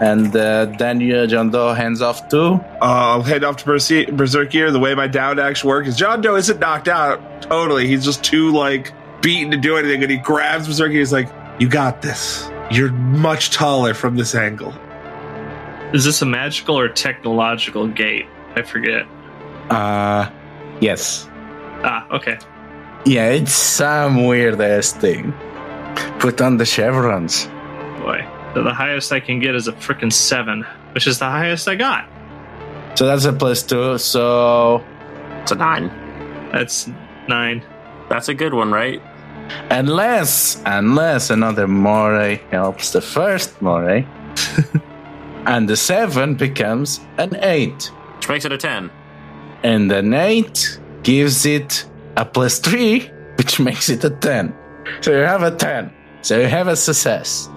[0.00, 2.64] and uh, then uh, John Doe hands off to.
[2.80, 4.72] I'll head off to Berse- Berserkir.
[4.72, 7.86] The way my down action works is John Doe isn't knocked out totally.
[7.86, 8.92] He's just too like
[9.22, 10.92] beaten to do anything, and he grabs Berserkir.
[10.98, 11.28] He's like,
[11.58, 12.50] "You got this.
[12.70, 14.74] You're much taller from this angle."
[15.96, 18.26] Is this a magical or technological gate?
[18.54, 19.06] I forget.
[19.70, 20.30] Uh,
[20.78, 21.26] yes.
[21.82, 22.38] Ah, okay.
[23.06, 25.32] Yeah, it's some weird ass thing.
[26.18, 27.46] Put on the chevrons.
[28.04, 28.28] Boy.
[28.52, 31.76] So the highest I can get is a freaking seven, which is the highest I
[31.76, 32.06] got.
[32.94, 33.96] So that's a plus two.
[33.96, 34.84] So
[35.40, 35.88] It's a nine.
[36.52, 36.90] That's
[37.26, 37.64] nine.
[38.10, 39.00] That's a good one, right?
[39.70, 44.04] unless unless another moray helps the first moray,
[45.46, 48.90] and the seven becomes an eight, Which makes it a ten.
[49.62, 51.86] and an eight gives it
[52.16, 54.54] a plus three, which makes it a ten.
[55.00, 55.92] So you have a ten.
[56.22, 57.48] So you have a success.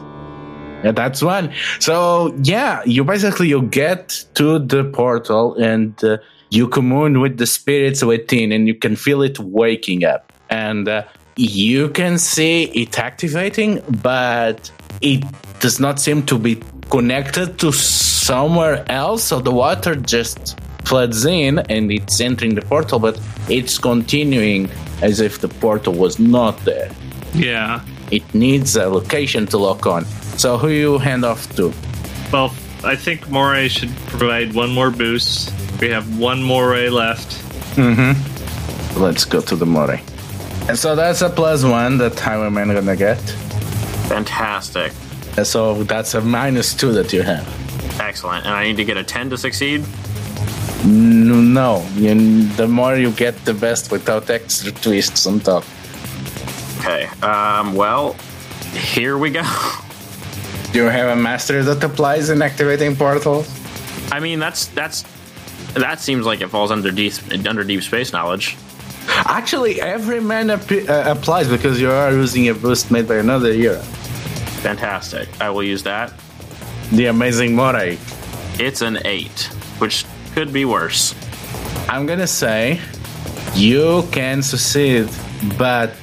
[0.84, 1.52] Yeah, that's one.
[1.80, 6.18] So yeah, you basically you get to the portal and uh,
[6.52, 11.04] you commune with the spirits within, and you can feel it waking up, and uh,
[11.36, 14.72] you can see it activating, but
[15.02, 15.24] it
[15.60, 19.24] does not seem to be connected to somewhere else.
[19.24, 23.20] So the water just floods in and it's entering the portal, but
[23.50, 24.70] it's continuing
[25.02, 26.92] as if the portal was not there.
[27.34, 27.82] Yeah.
[28.12, 30.06] It needs a location to lock on.
[30.38, 31.74] So who you hand off to?
[32.32, 35.54] Well, I think Moray should provide one more boost.
[35.82, 37.30] We have one Moray left.
[37.76, 39.02] Mm-hmm.
[39.02, 40.02] Let's go to the Moray.
[40.68, 43.20] And so that's a plus one that Highwayman gonna get.
[44.10, 44.92] Fantastic.
[45.44, 47.46] So that's a minus two that you have.
[48.02, 48.46] Excellent.
[48.46, 49.86] And I need to get a ten to succeed.
[50.84, 55.64] No, you, the more you get, the best without extra twists on top.
[56.80, 57.06] Okay.
[57.22, 57.76] Um.
[57.76, 58.16] Well,
[58.74, 59.44] here we go.
[60.72, 63.48] Do you have a master that applies in activating portals?
[64.12, 65.04] I mean, that's that's
[65.74, 67.14] that seems like it falls under deep
[67.46, 68.58] under deep space knowledge.
[69.26, 73.54] Actually, every man ap- uh, applies because you are using a boost made by another
[73.54, 73.80] hero.
[74.62, 75.28] Fantastic.
[75.42, 76.14] I will use that.
[76.92, 77.98] The amazing Moray.
[78.60, 79.44] It's an eight,
[79.80, 80.06] which
[80.36, 81.16] could be worse.
[81.88, 82.80] I'm gonna say
[83.56, 85.08] you can succeed,
[85.58, 85.94] but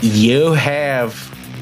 [0.00, 1.12] you have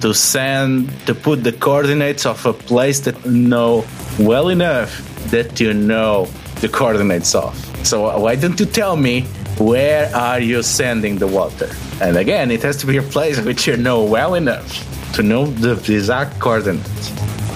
[0.01, 3.85] to send to put the coordinates of a place that you know
[4.19, 4.91] well enough
[5.31, 6.27] that you know
[6.61, 7.55] the coordinates of.
[7.87, 9.27] So why don't you tell me
[9.59, 11.71] where are you sending the water?
[12.01, 15.47] And again, it has to be a place which you know well enough to know
[15.47, 17.11] the exact coordinates.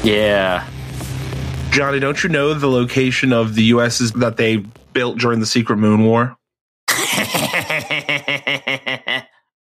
[0.04, 0.68] Yeah.
[1.70, 4.58] Johnny, don't you know the location of the USs that they
[4.92, 6.36] built during the Secret Moon War?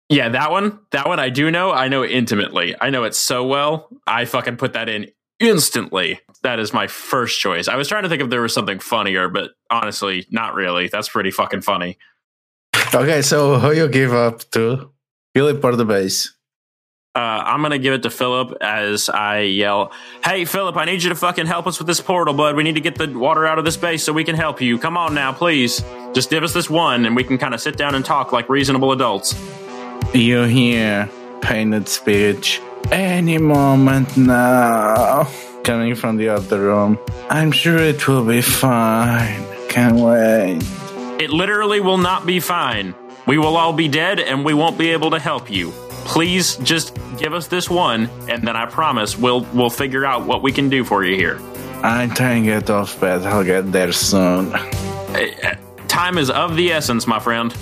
[0.08, 0.78] yeah, that one.
[0.92, 1.72] That one I do know.
[1.72, 2.74] I know it intimately.
[2.80, 3.88] I know it so well.
[4.06, 5.08] I fucking put that in
[5.40, 6.20] instantly.
[6.42, 7.68] That is my first choice.
[7.68, 10.88] I was trying to think if there was something funnier, but honestly, not really.
[10.88, 11.98] That's pretty fucking funny.
[12.94, 14.90] Okay, so who you give up to?
[15.34, 16.32] Philip or the base?
[17.14, 19.90] Uh, I'm gonna give it to Philip as I yell,
[20.22, 20.76] "Hey, Philip!
[20.76, 22.56] I need you to fucking help us with this portal, bud.
[22.56, 24.76] We need to get the water out of this base so we can help you.
[24.76, 25.82] Come on now, please.
[26.12, 28.50] Just give us this one, and we can kind of sit down and talk like
[28.50, 29.34] reasonable adults."
[30.12, 31.08] You hear
[31.40, 32.60] painted speech
[32.92, 35.26] any moment now
[35.64, 36.98] coming from the other room.
[37.30, 39.42] I'm sure it will be fine.
[39.68, 40.62] Can't wait.
[41.18, 42.94] It literally will not be fine.
[43.26, 45.70] We will all be dead, and we won't be able to help you.
[46.04, 50.42] Please just give us this one, and then I promise we'll we'll figure out what
[50.42, 51.40] we can do for you here.
[51.82, 53.22] I'm trying to get off bed.
[53.22, 54.54] I'll get there soon.
[54.54, 54.70] Uh,
[55.42, 55.54] uh,
[55.88, 57.54] Time is of the essence, my friend.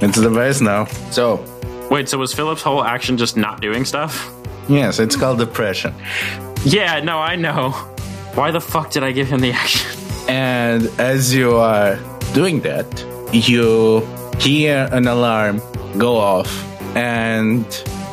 [0.00, 0.86] It's the base now.
[1.10, 1.44] So,
[1.90, 4.30] Wait, so was Philip's whole action just not doing stuff?
[4.68, 5.94] yes, it's called depression.
[6.64, 7.70] Yeah, no, I know.
[8.34, 9.90] Why the fuck did I give him the action?
[10.28, 11.98] And as you are
[12.32, 12.86] doing that,
[13.32, 14.06] you
[14.38, 15.60] hear an alarm
[15.98, 16.50] go off
[16.96, 17.64] and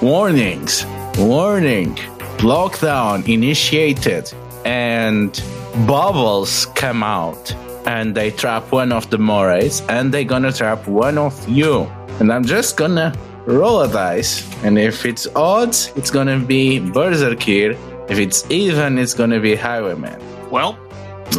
[0.02, 0.86] warnings,
[1.18, 1.96] warning.
[2.40, 4.32] lockdown initiated
[4.64, 5.44] and
[5.86, 7.54] bubbles come out.
[7.86, 11.90] And they trap one of the morays and they're gonna trap one of you.
[12.20, 13.14] And i'm just gonna
[13.46, 14.34] roll a dice
[14.64, 17.78] and if it's odds it's gonna be berserkir.
[18.10, 20.20] If it's even it's gonna be highwayman.
[20.50, 20.78] Well,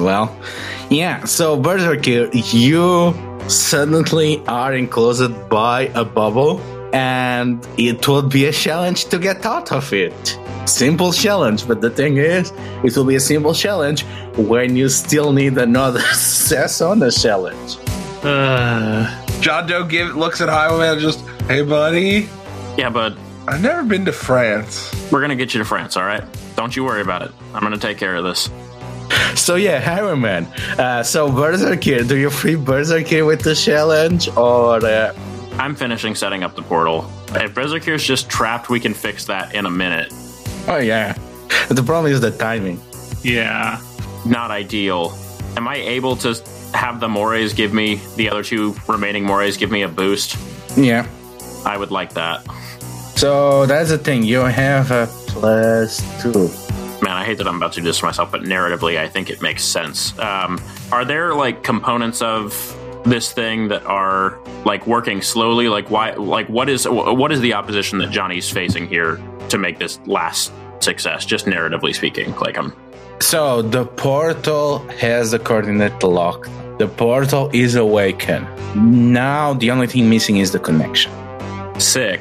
[0.01, 0.35] well
[0.90, 3.14] yeah so berserkir you
[3.48, 6.60] suddenly are enclosed by a bubble
[6.93, 11.90] and it would be a challenge to get out of it simple challenge but the
[11.90, 12.52] thing is
[12.85, 14.02] it will be a simple challenge
[14.36, 17.77] when you still need another success on the challenge
[18.22, 19.06] uh,
[19.40, 22.28] John Doe give, looks at Highwayman just, hey, buddy,
[22.77, 23.16] Yeah, bud.
[23.48, 24.93] I've never been to France.
[25.10, 26.22] we're gonna get you to France, all right?
[26.55, 27.31] Don't you worry about it.
[27.55, 28.51] I'm gonna take care of this.
[29.34, 30.46] So yeah highwayman
[30.78, 35.12] uh, so berserkir do you free berserkir with the challenge or uh,
[35.58, 37.04] I'm finishing setting up the portal.
[37.34, 40.12] If Berserkir's just trapped, we can fix that in a minute.
[40.68, 41.14] oh yeah
[41.68, 42.80] the problem is the timing
[43.22, 43.80] yeah.
[44.24, 45.12] Not ideal.
[45.56, 46.34] Am I able to
[46.72, 50.36] have the morays give me the other two remaining morays give me a boost?
[50.76, 51.06] yeah
[51.66, 52.44] I would like that.
[53.16, 56.48] so that's the thing you have a plus two
[57.10, 59.30] Man, I hate that I'm about to do this to myself, but narratively, I think
[59.30, 60.16] it makes sense.
[60.20, 60.60] Um,
[60.92, 62.52] are there like components of
[63.04, 65.68] this thing that are like working slowly?
[65.68, 66.12] Like why?
[66.12, 70.52] Like what is what is the opposition that Johnny's facing here to make this last
[70.78, 71.24] success?
[71.24, 72.72] Just narratively speaking, like I'm
[73.20, 76.48] So the portal has the coordinate locked.
[76.78, 78.46] The portal is awakened.
[78.76, 81.10] Now the only thing missing is the connection.
[81.78, 82.20] sick.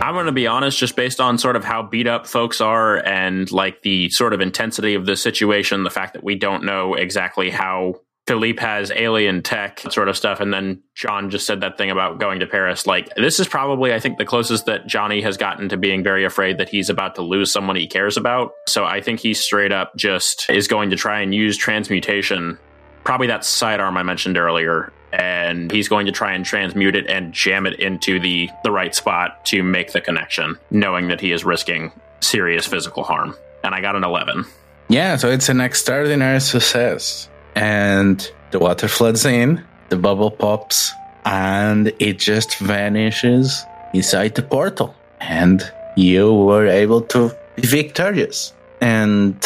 [0.00, 2.96] I'm going to be honest, just based on sort of how beat up folks are
[3.06, 6.94] and like the sort of intensity of the situation, the fact that we don't know
[6.94, 7.96] exactly how
[8.26, 10.40] Philippe has alien tech sort of stuff.
[10.40, 12.86] And then John just said that thing about going to Paris.
[12.86, 16.24] Like, this is probably, I think, the closest that Johnny has gotten to being very
[16.24, 18.52] afraid that he's about to lose someone he cares about.
[18.68, 22.58] So I think he straight up just is going to try and use transmutation
[23.04, 27.32] probably that sidearm I mentioned earlier, and he's going to try and transmute it and
[27.32, 31.44] jam it into the the right spot to make the connection, knowing that he is
[31.44, 33.34] risking serious physical harm.
[33.64, 34.44] And I got an eleven.
[34.88, 37.28] Yeah, so it's an extraordinary success.
[37.54, 40.92] And the water floods in, the bubble pops,
[41.24, 44.94] and it just vanishes inside the portal.
[45.20, 45.62] And
[45.96, 48.52] you were able to be victorious.
[48.80, 49.36] And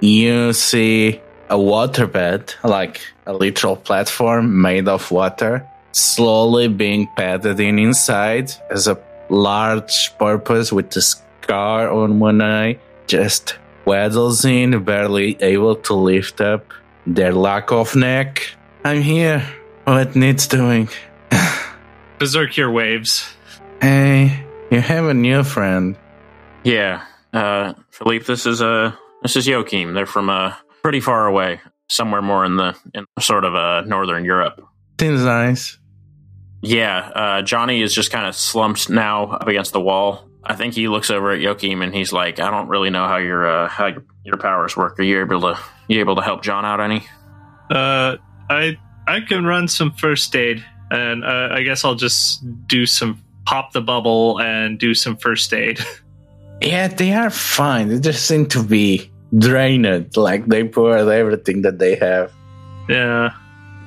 [0.00, 1.20] you see
[1.52, 8.88] a waterbed, like a literal platform made of water, slowly being padded in inside as
[8.88, 8.98] a
[9.28, 16.40] large porpoise with a scar on one eye, just waddles in, barely able to lift
[16.40, 16.72] up
[17.06, 18.56] their lack of neck.
[18.82, 19.46] I'm here.
[19.84, 20.88] What needs doing?
[22.18, 23.28] Berserkir waves.
[23.82, 25.96] Hey, you have a new friend.
[26.64, 27.04] Yeah,
[27.34, 29.92] uh, Philippe, this is uh, this is Joachim.
[29.92, 34.24] They're from uh, pretty far away, somewhere more in the in sort of uh, northern
[34.24, 34.60] Europe.
[35.00, 35.78] Seems nice.
[36.62, 40.28] Yeah, uh, Johnny is just kind of slumped now up against the wall.
[40.44, 43.16] I think he looks over at Joachim and he's like, "I don't really know how
[43.16, 44.98] your uh, how your, your powers work.
[44.98, 47.04] Are you able to you able to help John out any?"
[47.70, 48.16] Uh,
[48.50, 53.22] I I can run some first aid, and uh, I guess I'll just do some
[53.44, 55.80] pop the bubble and do some first aid.
[56.64, 57.88] Yeah, they are fine.
[57.88, 60.16] They just seem to be drained.
[60.16, 62.32] Like they poured everything that they have.
[62.88, 63.30] yeah.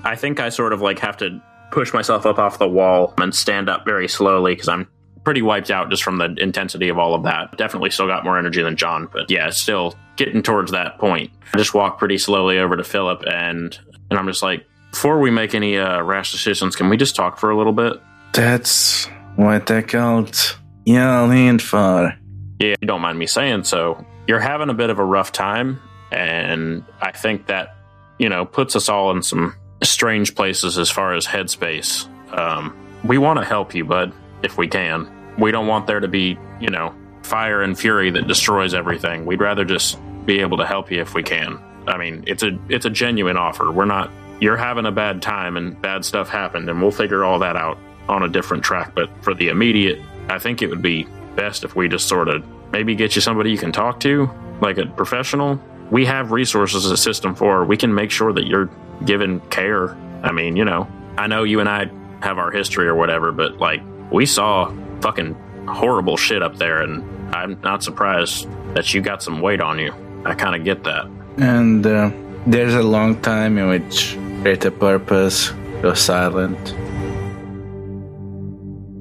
[0.03, 1.41] I think I sort of like have to
[1.71, 4.87] push myself up off the wall and stand up very slowly because I'm
[5.23, 7.57] pretty wiped out just from the intensity of all of that.
[7.57, 11.31] Definitely still got more energy than John, but yeah, still getting towards that point.
[11.53, 13.77] I just walk pretty slowly over to Philip and
[14.11, 17.39] and I'm just like, before we make any uh, rash decisions, can we just talk
[17.39, 17.93] for a little bit?
[18.33, 22.15] That's what they called yelling for.
[22.59, 24.05] Yeah, you don't mind me saying so.
[24.27, 25.81] You're having a bit of a rough time,
[26.11, 27.75] and I think that,
[28.17, 32.07] you know, puts us all in some strange places as far as headspace.
[32.35, 35.11] Um, we want to help you, bud, if we can.
[35.37, 39.25] We don't want there to be, you know, fire and fury that destroys everything.
[39.25, 41.59] We'd rather just be able to help you if we can.
[41.87, 43.71] I mean, it's a it's a genuine offer.
[43.71, 47.39] We're not you're having a bad time and bad stuff happened and we'll figure all
[47.39, 47.77] that out
[48.07, 49.99] on a different track, but for the immediate,
[50.29, 52.43] I think it would be best if we just sort of
[52.75, 54.29] maybe get you somebody you can talk to,
[54.59, 55.57] like a professional.
[55.91, 57.63] We have resources a system for.
[57.63, 58.69] We can make sure that you're
[59.05, 59.95] given care.
[60.21, 60.85] I mean, you know,
[61.17, 61.89] I know you and I
[62.21, 63.81] have our history or whatever, but like
[64.11, 65.35] we saw fucking
[65.69, 67.01] horrible shit up there, and
[67.33, 69.93] I'm not surprised that you got some weight on you.
[70.25, 71.05] I kind of get that.
[71.37, 72.11] And uh,
[72.45, 76.75] there's a long time in which Greater Purpose goes silent.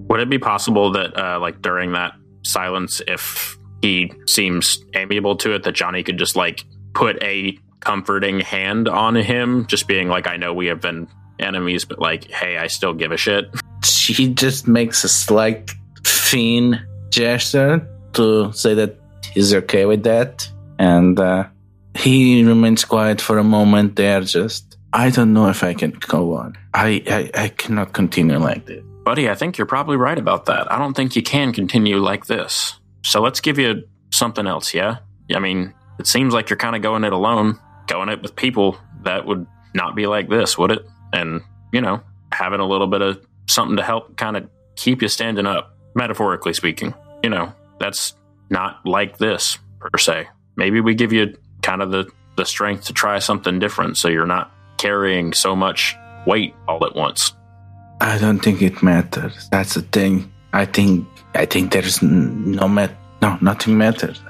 [0.09, 5.55] Would it be possible that, uh, like, during that silence, if he seems amiable to
[5.55, 10.27] it that Johnny could just like put a comforting hand on him, just being like,
[10.27, 11.07] I know we have been
[11.39, 13.51] enemies, but like, hey, I still give a shit.
[13.85, 15.71] She just makes a slight
[16.03, 16.81] fiend
[17.11, 18.97] gesture to say that
[19.35, 20.49] he's okay with that.
[20.79, 21.49] And uh,
[21.95, 26.37] he remains quiet for a moment there, just, I don't know if I can go
[26.37, 26.57] on.
[26.73, 28.83] I, I, I cannot continue like this.
[29.05, 30.73] Buddy, I think you're probably right about that.
[30.73, 32.81] I don't think you can continue like this.
[33.05, 34.99] So let's give you something else, yeah?
[35.35, 38.79] I mean, it seems like you're kind of going it alone, going it with people
[39.03, 40.87] that would not be like this, would it?
[41.13, 42.03] And, you know,
[42.33, 46.55] having a little bit of something to help kind of keep you standing up, metaphorically
[46.55, 46.95] speaking.
[47.23, 48.15] You know, that's
[48.51, 50.29] not like this per se.
[50.57, 54.27] Maybe we give you kind of the, the strength to try something different so you're
[54.27, 57.33] not carrying so much weight all at once.
[58.01, 59.49] I don't think it matters.
[59.51, 60.33] That's the thing.
[60.53, 64.21] I think I think there's no mat no nothing matters.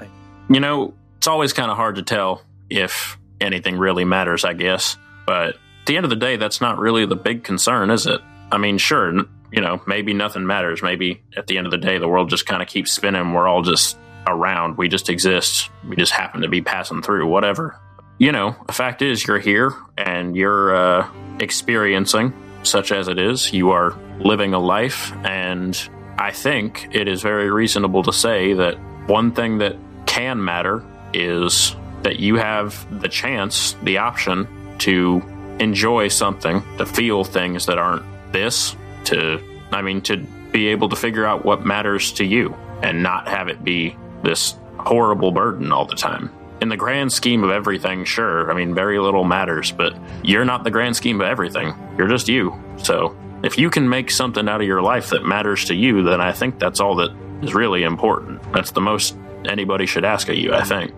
[0.49, 4.97] You know, it's always kind of hard to tell if anything really matters, I guess.
[5.25, 8.21] But at the end of the day, that's not really the big concern, is it?
[8.51, 9.13] I mean, sure,
[9.51, 10.81] you know, maybe nothing matters.
[10.81, 13.33] Maybe at the end of the day, the world just kind of keeps spinning.
[13.33, 14.77] We're all just around.
[14.77, 15.69] We just exist.
[15.87, 17.79] We just happen to be passing through, whatever.
[18.17, 21.09] You know, the fact is, you're here and you're uh,
[21.39, 22.33] experiencing,
[22.63, 27.51] such as it is, you are living a life and I think it is very
[27.51, 28.75] reasonable to say that
[29.07, 29.75] one thing that
[30.05, 30.83] can matter
[31.13, 34.47] is that you have the chance, the option
[34.79, 35.21] to
[35.59, 38.75] enjoy something, to feel things that aren't this,
[39.05, 40.17] to, I mean, to
[40.51, 44.55] be able to figure out what matters to you and not have it be this
[44.77, 46.31] horrible burden all the time.
[46.61, 50.63] In the grand scheme of everything, sure, I mean, very little matters, but you're not
[50.63, 51.73] the grand scheme of everything.
[51.97, 52.57] You're just you.
[52.77, 53.15] So
[53.45, 56.31] if you can make something out of your life that matters to you, then I
[56.31, 57.11] think that's all that
[57.43, 58.41] is really important.
[58.51, 59.15] That's the most
[59.45, 60.91] anybody should ask of you, I think.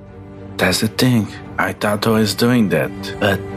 [0.55, 1.27] That's the thing.
[1.59, 3.47] I thought I was doing that, but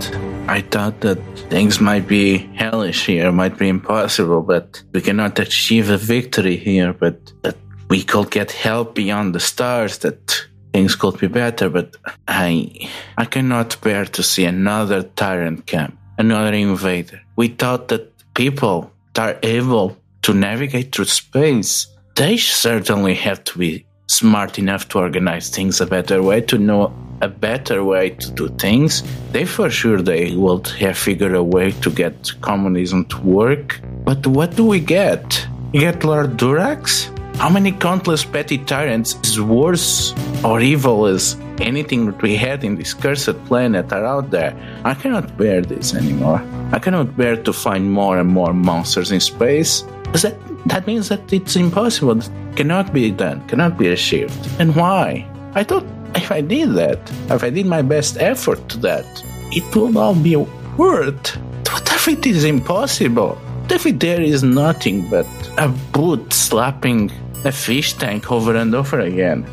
[0.49, 1.19] I thought that
[1.49, 6.93] things might be hellish here, might be impossible, but we cannot achieve a victory here,
[6.93, 7.57] but that
[7.89, 11.97] we could get help beyond the stars, that things could be better, but
[12.27, 17.21] I I cannot bear to see another tyrant camp, another invader.
[17.37, 18.10] We thought that
[18.41, 24.89] people that are able to navigate through space, they certainly have to be smart enough
[24.89, 26.91] to organize things a better way, to know
[27.21, 29.03] a better way to do things.
[29.33, 33.79] They for sure they will have figured a way to get communism to work.
[34.05, 35.47] But what do we get?
[35.75, 37.20] You get Lord Durax?
[37.41, 40.13] How many countless petty tyrants is worse
[40.45, 44.53] or evil as anything that we had in this cursed planet are out there?
[44.85, 46.45] I cannot bear this anymore.
[46.71, 49.81] I cannot bear to find more and more monsters in space.
[50.13, 50.37] That,
[50.67, 52.19] that means that it's impossible.
[52.19, 54.37] It cannot be done, cannot be achieved.
[54.61, 55.27] And why?
[55.55, 56.99] I thought if I did that,
[57.31, 59.07] if I did my best effort to that,
[59.51, 61.37] it would all be worth.
[61.73, 63.37] What if it is impossible?
[63.37, 65.27] What if there is nothing but
[65.57, 67.11] a boot slapping
[67.45, 69.47] a fish tank over and over again?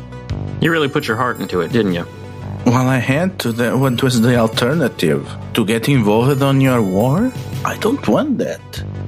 [0.60, 2.06] You really put your heart into it, didn't you?
[2.66, 3.52] Well, I had to.
[3.52, 5.28] The, what was the alternative?
[5.54, 7.32] To get involved on your war?
[7.64, 8.60] I don't want that.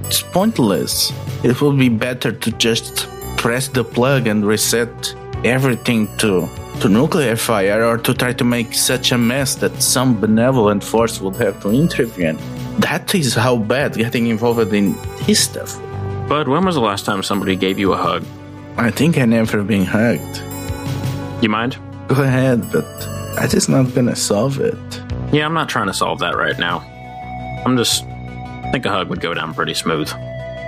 [0.04, 1.12] It's pointless.
[1.44, 6.48] It would be better to just press the plug and reset everything to
[6.80, 11.20] to nuclear fire or to try to make such a mess that some benevolent force
[11.20, 12.38] would have to intervene.
[12.78, 14.94] That is how bad getting involved in
[15.26, 15.78] this stuff.
[16.28, 18.24] Bud, when was the last time somebody gave you a hug?
[18.76, 20.42] I think I never been hugged.
[21.42, 21.76] You mind?
[22.08, 22.84] Go ahead, but
[23.38, 25.02] I just not gonna solve it.
[25.32, 26.78] Yeah, I'm not trying to solve that right now.
[27.64, 30.10] I'm just I think a hug would go down pretty smooth.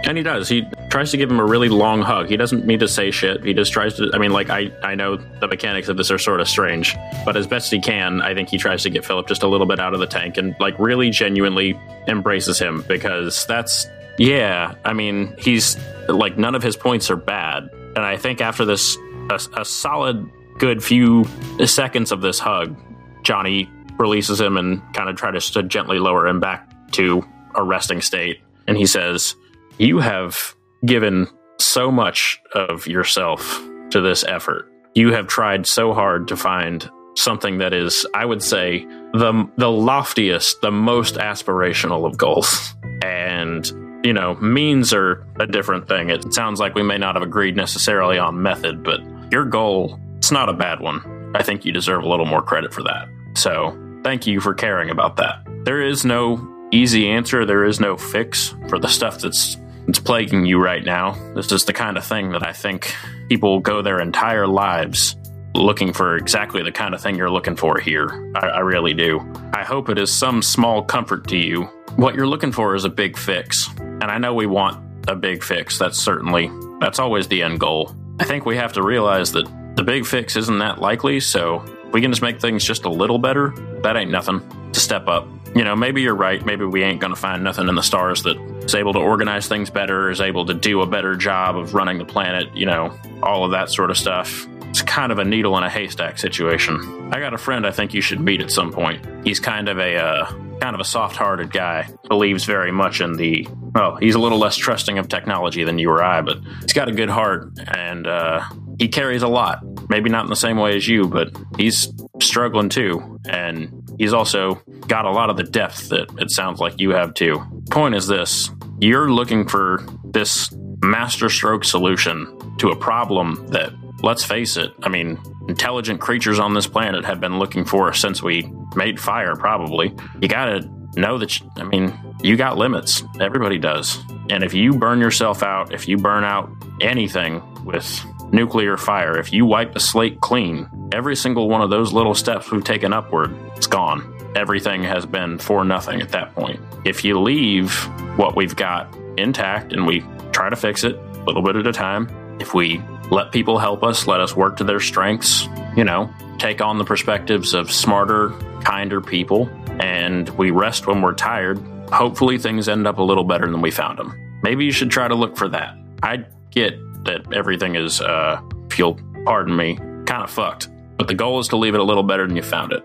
[0.04, 0.48] And he does.
[0.48, 2.28] He tries to give him a really long hug.
[2.28, 3.44] He doesn't need to say shit.
[3.44, 4.10] He just tries to.
[4.12, 7.36] I mean, like, I, I know the mechanics of this are sort of strange, but
[7.36, 9.78] as best he can, I think he tries to get Philip just a little bit
[9.78, 13.86] out of the tank and, like, really genuinely embraces him because that's.
[14.18, 15.78] Yeah, I mean, he's.
[16.08, 17.70] Like, none of his points are bad.
[17.94, 18.96] And I think after this,
[19.30, 20.28] a, a solid,
[20.58, 21.24] good few
[21.64, 22.76] seconds of this hug,
[23.22, 27.22] Johnny releases him and kind of tries to gently lower him back to
[27.54, 28.40] a resting state.
[28.66, 29.36] And he says,
[29.78, 30.54] You have
[30.84, 31.28] given
[31.58, 33.60] so much of yourself
[33.90, 34.70] to this effort.
[34.94, 39.70] You have tried so hard to find something that is, I would say, the the
[39.70, 42.74] loftiest, the most aspirational of goals.
[43.02, 43.70] And
[44.02, 46.10] you know, means are a different thing.
[46.10, 49.00] It sounds like we may not have agreed necessarily on method, but
[49.30, 51.32] your goal, it's not a bad one.
[51.34, 53.08] I think you deserve a little more credit for that.
[53.34, 55.46] So, thank you for caring about that.
[55.64, 57.46] There is no easy answer.
[57.46, 59.56] There is no fix for the stuff that's
[59.86, 61.16] that's plaguing you right now.
[61.34, 62.94] This is the kind of thing that I think
[63.28, 65.16] people go their entire lives
[65.54, 68.32] looking for exactly the kind of thing you're looking for here.
[68.34, 69.20] I, I really do.
[69.52, 71.64] I hope it is some small comfort to you.
[71.96, 73.68] What you're looking for is a big fix.
[73.78, 75.78] And I know we want a big fix.
[75.78, 76.50] That's certainly,
[76.80, 77.94] that's always the end goal.
[78.18, 79.46] I think we have to realize that
[79.76, 83.18] the big fix isn't that likely, so we can just make things just a little
[83.18, 83.54] better.
[83.82, 84.42] That ain't nothing
[84.72, 85.26] to step up.
[85.54, 86.44] You know, maybe you're right.
[86.44, 89.48] Maybe we ain't going to find nothing in the stars that is able to organize
[89.48, 92.96] things better, is able to do a better job of running the planet, you know,
[93.22, 94.46] all of that sort of stuff.
[94.70, 97.10] It's kind of a needle in a haystack situation.
[97.12, 99.06] I got a friend I think you should meet at some point.
[99.26, 101.90] He's kind of a uh, kind of a soft-hearted guy.
[102.08, 105.90] Believes very much in the well, he's a little less trusting of technology than you
[105.90, 108.42] or I, but he's got a good heart and uh,
[108.78, 109.62] he carries a lot.
[109.92, 111.92] Maybe not in the same way as you, but he's
[112.22, 113.18] struggling too.
[113.28, 114.54] And he's also
[114.88, 117.42] got a lot of the depth that it sounds like you have too.
[117.70, 118.50] Point is this
[118.80, 120.50] you're looking for this
[120.82, 123.70] masterstroke solution to a problem that,
[124.02, 128.22] let's face it, I mean, intelligent creatures on this planet have been looking for since
[128.22, 129.94] we made fire, probably.
[130.22, 131.92] You gotta know that, you, I mean,
[132.22, 133.04] you got limits.
[133.20, 133.98] Everybody does.
[134.30, 136.50] And if you burn yourself out, if you burn out
[136.80, 138.02] anything with
[138.32, 142.50] nuclear fire, if you wipe the slate clean, every single one of those little steps
[142.50, 144.18] we've taken upward, it's gone.
[144.34, 146.58] Everything has been for nothing at that point.
[146.84, 147.74] If you leave
[148.16, 151.72] what we've got intact and we try to fix it a little bit at a
[151.72, 152.08] time,
[152.40, 155.46] if we let people help us, let us work to their strengths,
[155.76, 158.30] you know, take on the perspectives of smarter,
[158.64, 159.50] kinder people,
[159.80, 161.58] and we rest when we're tired,
[161.92, 164.18] hopefully things end up a little better than we found them.
[164.42, 165.76] Maybe you should try to look for that.
[166.02, 169.76] I get that everything is, uh, if you'll pardon me,
[170.06, 172.42] kind of fucked, but the goal is to leave it a little better than you
[172.42, 172.82] found it.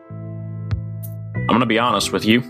[1.36, 2.42] I'm going to be honest with you.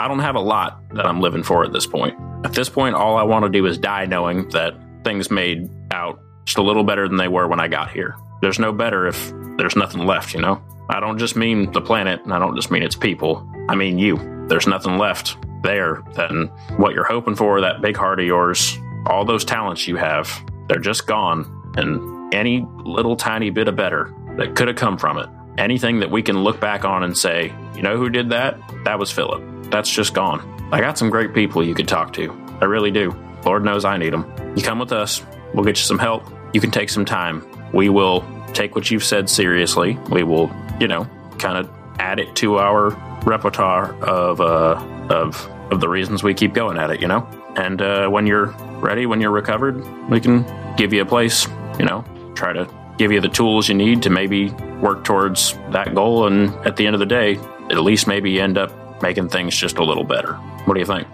[0.00, 2.18] I don't have a lot that I'm living for at this point.
[2.44, 4.74] At this point, all I want to do is die knowing that
[5.04, 8.16] things made out just a little better than they were when I got here.
[8.40, 10.62] There's no better if there's nothing left, you know?
[10.88, 13.46] I don't just mean the planet, and I don't just mean its people.
[13.68, 14.46] I mean you.
[14.48, 18.76] There's nothing left there than what you're hoping for, that big heart of yours,
[19.06, 20.28] all those talents you have,
[20.70, 21.72] they're just gone.
[21.76, 25.28] And any little tiny bit of better that could have come from it,
[25.58, 28.56] anything that we can look back on and say, you know who did that?
[28.84, 29.42] That was Philip.
[29.70, 30.40] That's just gone.
[30.72, 32.30] I got some great people you could talk to.
[32.60, 33.14] I really do.
[33.44, 34.32] Lord knows I need them.
[34.56, 35.24] You come with us,
[35.54, 36.24] we'll get you some help.
[36.52, 37.44] You can take some time.
[37.72, 39.98] We will take what you've said seriously.
[40.08, 41.68] We will, you know, kind of
[41.98, 42.90] add it to our
[43.24, 44.74] repertoire of uh,
[45.10, 47.00] of of the reasons we keep going at it.
[47.00, 50.44] You know, and uh, when you're ready, when you're recovered, we can
[50.76, 51.46] give you a place.
[51.78, 52.04] You know,
[52.34, 52.68] try to
[52.98, 54.50] give you the tools you need to maybe
[54.80, 57.36] work towards that goal, and at the end of the day,
[57.70, 60.34] at least maybe you end up making things just a little better.
[60.64, 61.08] What do you think?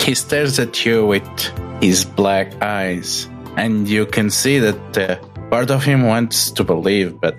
[0.00, 1.28] He stares at you with
[1.80, 5.16] his black eyes, and you can see that uh,
[5.50, 7.36] part of him wants to believe, but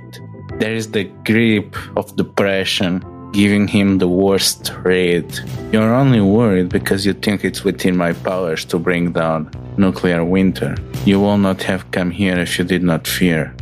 [0.59, 3.03] there is the grip of depression
[3.35, 5.27] giving him the worst read.
[5.73, 10.77] You're only worried because you think it's within my powers to bring down nuclear winter.
[11.03, 13.53] You will not have come here if you did not fear.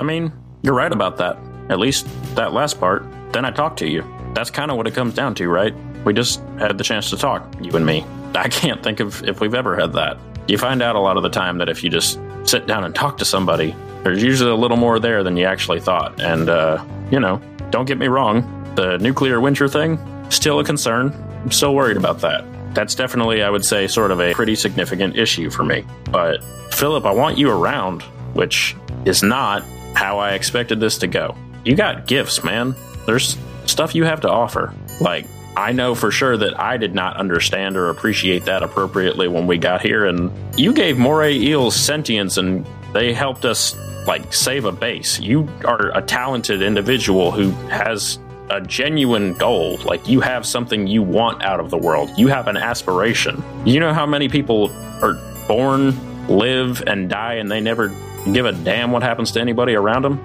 [0.00, 0.32] I mean,
[0.62, 1.38] you're right about that.
[1.68, 3.04] At least that last part.
[3.32, 4.02] Then I talked to you.
[4.34, 5.74] That's kind of what it comes down to, right?
[6.04, 8.04] We just had the chance to talk, you and me.
[8.34, 10.18] I can't think of if we've ever had that.
[10.48, 12.92] You find out a lot of the time that if you just sit down and
[12.92, 16.20] talk to somebody, there's usually a little more there than you actually thought.
[16.20, 17.40] And, uh, you know,
[17.70, 18.42] don't get me wrong,
[18.74, 19.98] the nuclear winter thing,
[20.30, 21.12] still a concern.
[21.42, 22.44] I'm still worried about that.
[22.74, 25.84] That's definitely, I would say, sort of a pretty significant issue for me.
[26.10, 26.42] But,
[26.72, 28.74] Philip, I want you around, which
[29.04, 29.62] is not
[29.94, 31.36] how I expected this to go.
[31.64, 32.74] You got gifts, man.
[33.04, 33.36] There's
[33.66, 34.72] stuff you have to offer.
[35.00, 39.46] Like, I know for sure that I did not understand or appreciate that appropriately when
[39.46, 43.76] we got here, and you gave Moray Eels sentience and they helped us,
[44.06, 45.20] like, save a base.
[45.20, 48.18] You are a talented individual who has
[48.50, 49.78] a genuine goal.
[49.78, 53.42] Like, you have something you want out of the world, you have an aspiration.
[53.64, 54.70] You know how many people
[55.02, 55.14] are
[55.48, 57.88] born, live, and die, and they never
[58.32, 60.20] give a damn what happens to anybody around them?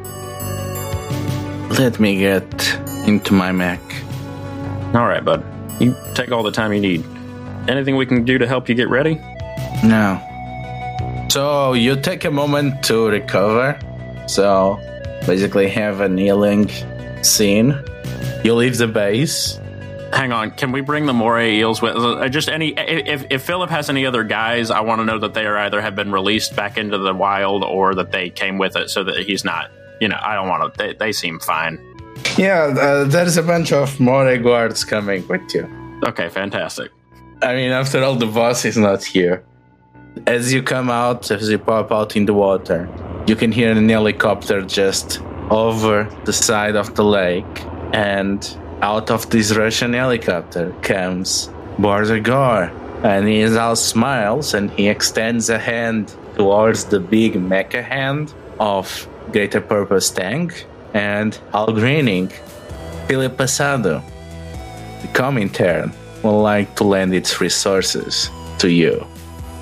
[1.80, 3.82] Let me get into my mech.
[4.94, 5.44] All right, bud.
[5.80, 7.06] You take all the time you need.
[7.68, 9.16] Anything we can do to help you get ready?
[9.84, 10.22] No.
[11.30, 13.78] So you take a moment to recover.
[14.28, 14.80] So
[15.26, 16.70] basically have a kneeling
[17.28, 17.78] scene.
[18.44, 19.60] You leave the base.
[20.14, 21.96] Hang on, can we bring the moray eels with?
[21.96, 25.34] Uh, just any if if Philip has any other guys, I want to know that
[25.34, 28.78] they are either have been released back into the wild or that they came with
[28.78, 29.70] it, so that he's not.
[30.00, 30.78] You know, I don't want to.
[30.78, 31.78] They, they seem fine.
[32.38, 35.68] Yeah, uh, there's a bunch of Moray guards coming with you.
[36.06, 36.92] Okay, fantastic.
[37.42, 39.44] I mean, after all, the boss is not here.
[40.26, 42.90] As you come out, as you pop out in the water,
[43.28, 49.30] you can hear an helicopter just over the side of the lake, and out of
[49.30, 51.50] this Russian helicopter comes
[51.80, 52.72] Border Gore.
[53.04, 58.34] And he is all smiles and he extends a hand towards the big mecha hand
[58.60, 62.32] of Greater Purpose Tank and all grinning.
[63.08, 64.04] Philip Passado,
[65.02, 65.94] the Comintern,
[66.24, 69.06] would like to lend its resources to you.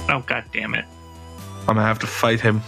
[0.09, 0.85] Oh god damn it.
[1.67, 2.61] I'm gonna have to fight him.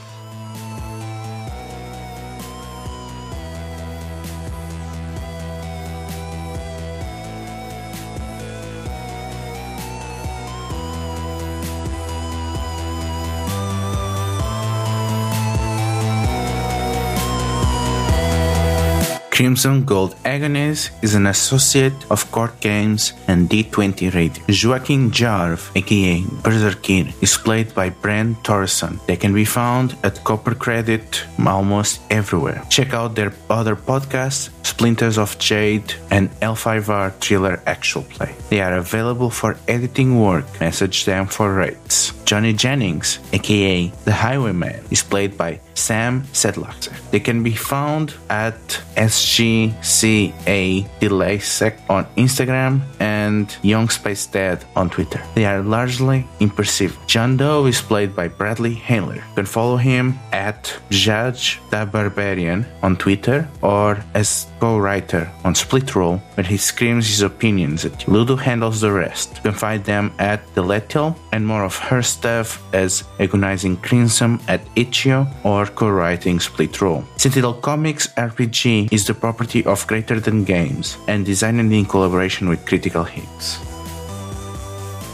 [19.38, 24.44] Crimson Gold Agonist is an associate of Court Games and D20 Radio.
[24.50, 29.00] Joaquin Jarv, aka Berserkir, is played by Brent Thorson.
[29.06, 32.64] They can be found at Copper Credit almost everywhere.
[32.72, 38.34] Check out their other podcasts, Splinters of Jade and L5R Thriller Actual Play.
[38.50, 40.46] They are available for editing work.
[40.60, 42.12] Message them for rates.
[42.26, 46.94] Johnny Jennings, aka The Highwayman, is played by Sam Sedlaxer.
[47.12, 48.60] They can be found at
[48.96, 55.22] SGCA DelaySec on Instagram and Young Space Dad on Twitter.
[55.36, 57.02] They are largely imperceptible.
[57.08, 59.16] John Doe is played by Bradley Handler.
[59.16, 65.96] You can follow him at Judge the Barbarian on Twitter or as co-writer on Split
[65.96, 68.14] Roll, where he screams his opinions at you.
[68.14, 69.36] Ludo handles the rest.
[69.36, 74.40] You can find them at The Letial and more of her stuff as Agonizing Crimson
[74.48, 77.04] at Itch.io or co-writing Split Roll.
[77.18, 82.66] Sentinel Comics RPG is the property of Greater Than Games and designed in collaboration with
[82.66, 83.60] Critical Hits.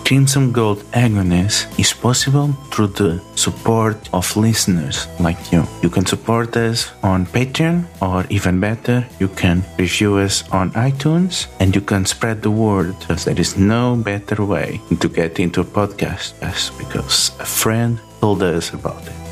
[0.05, 5.63] Crimson Gold Agonist is possible through the support of listeners like you.
[5.81, 11.47] You can support us on Patreon, or even better, you can review us on iTunes
[11.59, 15.61] and you can spread the word because there is no better way to get into
[15.61, 16.33] a podcast
[16.77, 19.22] because a friend told us about it.